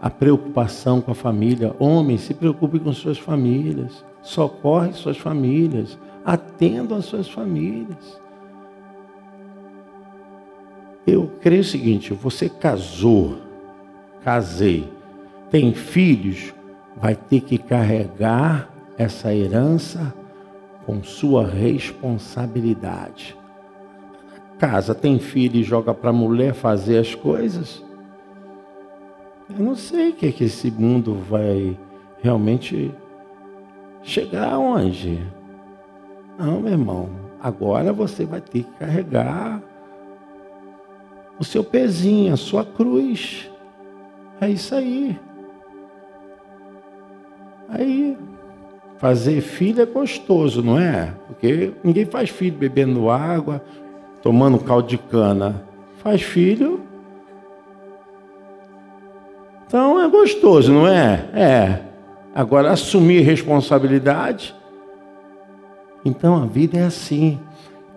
a 0.00 0.08
preocupação 0.08 1.00
com 1.00 1.10
a 1.10 1.14
família. 1.14 1.74
Homens, 1.78 2.22
se 2.22 2.34
preocupem 2.34 2.80
com 2.80 2.92
suas 2.92 3.18
famílias. 3.18 4.04
Socorre 4.22 4.92
suas 4.92 5.18
famílias. 5.18 5.98
Atendam 6.24 6.98
as 6.98 7.04
suas 7.04 7.28
famílias. 7.28 8.20
Eu 11.06 11.30
creio 11.40 11.62
o 11.62 11.64
seguinte: 11.64 12.12
você 12.12 12.48
casou, 12.48 13.38
casei, 14.22 14.88
tem 15.50 15.74
filhos, 15.74 16.54
vai 16.96 17.14
ter 17.14 17.40
que 17.40 17.58
carregar 17.58 18.70
essa 18.96 19.34
herança 19.34 20.14
com 20.86 21.02
sua 21.02 21.46
responsabilidade. 21.46 23.36
Casa 24.58 24.94
tem 24.94 25.18
filho 25.18 25.56
e 25.56 25.62
joga 25.62 25.94
para 25.94 26.10
a 26.10 26.12
mulher 26.12 26.52
fazer 26.52 26.98
as 26.98 27.14
coisas. 27.14 27.82
Eu 29.58 29.64
não 29.64 29.74
sei 29.74 30.10
o 30.10 30.12
que, 30.12 30.26
é 30.26 30.32
que 30.32 30.44
esse 30.44 30.70
mundo 30.70 31.14
vai 31.28 31.76
realmente 32.22 32.94
chegar 34.02 34.52
aonde. 34.52 35.18
Não, 36.38 36.60
meu 36.60 36.72
irmão. 36.72 37.10
Agora 37.42 37.92
você 37.92 38.24
vai 38.24 38.40
ter 38.40 38.64
que 38.64 38.70
carregar 38.78 39.62
o 41.38 41.44
seu 41.44 41.64
pezinho, 41.64 42.32
a 42.32 42.36
sua 42.36 42.64
cruz. 42.64 43.50
É 44.40 44.48
isso 44.48 44.74
aí. 44.74 45.18
Aí, 47.68 48.16
fazer 48.98 49.40
filho 49.40 49.82
é 49.82 49.86
gostoso, 49.86 50.62
não 50.62 50.78
é? 50.78 51.14
Porque 51.26 51.72
ninguém 51.82 52.04
faz 52.04 52.30
filho 52.30 52.56
bebendo 52.56 53.10
água, 53.10 53.62
tomando 54.22 54.58
caldo 54.58 54.88
de 54.88 54.98
cana. 54.98 55.64
Faz 55.98 56.22
filho 56.22 56.80
então 59.70 60.00
é 60.00 60.08
gostoso, 60.08 60.72
não 60.72 60.84
é? 60.84 61.30
É. 61.32 61.82
Agora, 62.34 62.72
assumir 62.72 63.20
responsabilidade. 63.20 64.52
Então 66.04 66.42
a 66.42 66.44
vida 66.44 66.76
é 66.76 66.82
assim. 66.82 67.38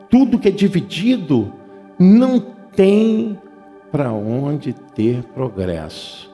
Tudo 0.07 0.37
que 0.37 0.49
é 0.49 0.51
dividido 0.51 1.51
não 1.97 2.39
tem 2.75 3.41
para 3.91 4.11
onde 4.11 4.71
ter 4.71 5.23
progresso. 5.23 6.31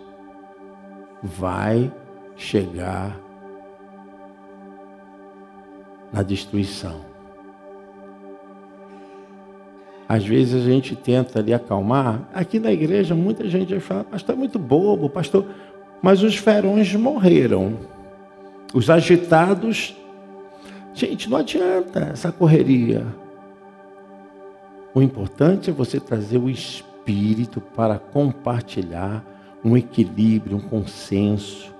Vai 1.23 1.89
chegar 2.35 3.17
na 6.11 6.21
destruição. 6.21 6.99
Às 10.09 10.25
vezes 10.25 10.65
a 10.65 10.67
gente 10.67 10.95
tenta 10.95 11.37
ali 11.37 11.53
acalmar. 11.53 12.27
Aqui 12.33 12.59
na 12.59 12.71
igreja, 12.71 13.13
muita 13.13 13.47
gente 13.47 13.79
fala, 13.79 14.03
pastor 14.03 14.33
é 14.33 14.37
muito 14.39 14.57
bobo, 14.57 15.07
pastor. 15.07 15.45
Mas 16.01 16.23
os 16.23 16.35
ferões 16.35 16.91
morreram. 16.95 17.77
Os 18.73 18.89
agitados. 18.89 19.95
Gente, 20.95 21.29
não 21.29 21.37
adianta 21.37 22.09
essa 22.11 22.31
correria. 22.31 23.05
O 24.95 25.01
importante 25.01 25.69
é 25.69 25.73
você 25.73 25.99
trazer 25.99 26.39
o 26.39 26.49
espírito 26.49 27.61
para 27.61 27.99
compartilhar 27.99 29.23
um 29.63 29.77
equilíbrio, 29.77 30.57
um 30.57 30.59
consenso, 30.59 31.71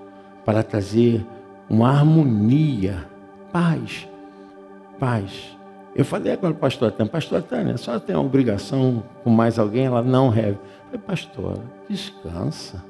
para 0.46 0.62
trazer 0.62 1.26
uma 1.68 1.90
harmonia, 1.90 3.08
paz. 3.52 4.08
Paz. 5.00 5.59
Eu 6.00 6.06
falei 6.06 6.32
agora 6.32 6.54
para 6.54 6.70
a 6.70 6.92
Tânia, 6.92 7.12
pastora 7.12 7.42
Tânia, 7.42 7.76
só 7.76 8.00
tem 8.00 8.16
uma 8.16 8.24
obrigação 8.24 9.04
com 9.22 9.30
mais 9.30 9.60
alguém? 9.60 9.84
Ela 9.84 10.02
não 10.02 10.30
reve. 10.30 10.58
Eu 10.94 10.98
falei, 10.98 11.02
pastora, 11.06 11.62
descansa. 11.90 12.82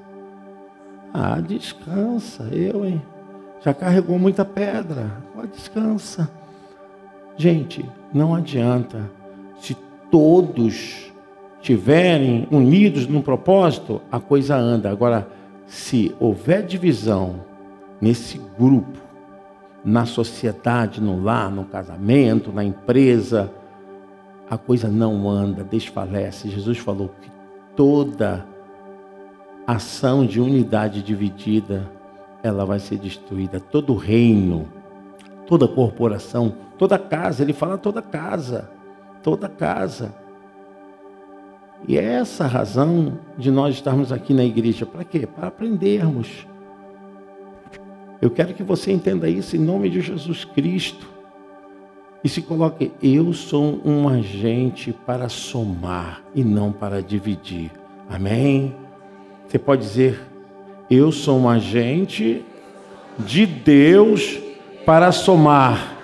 Ah, 1.12 1.42
descansa, 1.42 2.44
eu, 2.52 2.86
hein? 2.86 3.02
Já 3.62 3.74
carregou 3.74 4.20
muita 4.20 4.46
pedra. 4.46 5.10
Ah, 5.36 5.48
descansa. 5.52 6.30
Gente, 7.36 7.84
não 8.14 8.36
adianta. 8.36 9.10
Se 9.60 9.76
todos 10.12 11.12
tiverem 11.62 12.48
unidos 12.52 13.08
num 13.08 13.24
propósito, 13.24 14.00
a 14.12 14.20
coisa 14.20 14.56
anda. 14.56 14.92
Agora, 14.92 15.28
se 15.66 16.16
houver 16.20 16.64
divisão 16.64 17.38
nesse 18.00 18.40
grupo, 18.56 19.00
na 19.84 20.06
sociedade, 20.06 21.02
no 21.02 21.22
lar, 21.22 21.50
no 21.50 21.66
casamento, 21.66 22.52
na 22.52 22.64
empresa, 22.64 23.52
a 24.50 24.58
coisa 24.58 24.88
não 24.88 25.30
anda, 25.30 25.64
desfalece. 25.64 26.50
Jesus 26.50 26.78
falou 26.78 27.10
que 27.22 27.32
toda 27.76 28.46
ação 29.66 30.26
de 30.26 30.42
unidade 30.42 31.04
dividida, 31.04 31.90
ela 32.42 32.66
vai 32.66 32.80
ser 32.80 32.98
destruída. 32.98 33.60
Todo 33.60 33.94
reino, 33.94 34.68
toda 35.46 35.68
corporação, 35.68 36.54
toda 36.78 36.98
casa, 36.98 37.44
ele 37.44 37.54
fala 37.54 37.78
toda 37.78 38.02
casa, 38.02 38.70
toda 39.22 39.48
casa. 39.48 40.14
E 41.88 41.98
é 41.98 42.04
essa 42.04 42.46
a 42.46 42.48
razão 42.48 43.20
de 43.38 43.52
nós 43.52 43.76
estarmos 43.76 44.12
aqui 44.12 44.34
na 44.34 44.44
igreja. 44.44 44.86
Para 44.86 45.04
quê? 45.04 45.28
Para 45.28 45.48
aprendermos. 45.48 46.48
Eu 48.22 48.30
quero 48.30 48.54
que 48.54 48.64
você 48.64 48.92
entenda 48.92 49.30
isso 49.30 49.56
em 49.56 49.60
nome 49.60 49.90
de 49.90 50.02
Jesus 50.02 50.44
Cristo. 50.44 51.08
E 52.24 52.28
se 52.28 52.42
coloque, 52.42 52.92
eu 53.02 53.32
sou 53.32 53.82
um 53.86 54.10
agente 54.10 54.94
para 55.06 55.30
somar 55.30 56.22
e 56.36 56.44
não 56.44 56.72
para 56.72 57.02
dividir. 57.02 57.72
Amém? 58.10 58.76
Você 59.48 59.58
pode 59.58 59.84
dizer, 59.84 60.20
eu 60.92 61.12
sou 61.12 61.40
um 61.40 61.50
agente 61.50 62.44
de 63.20 63.46
Deus 63.46 64.38
para 64.86 65.12
somar 65.12 65.98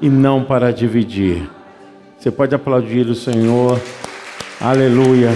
e 0.00 0.08
não 0.08 0.44
para 0.44 0.70
dividir. 0.70 1.48
Você 2.18 2.30
pode 2.30 2.54
aplaudir 2.54 3.06
o 3.06 3.14
Senhor. 3.14 3.80
Aleluia. 4.60 5.30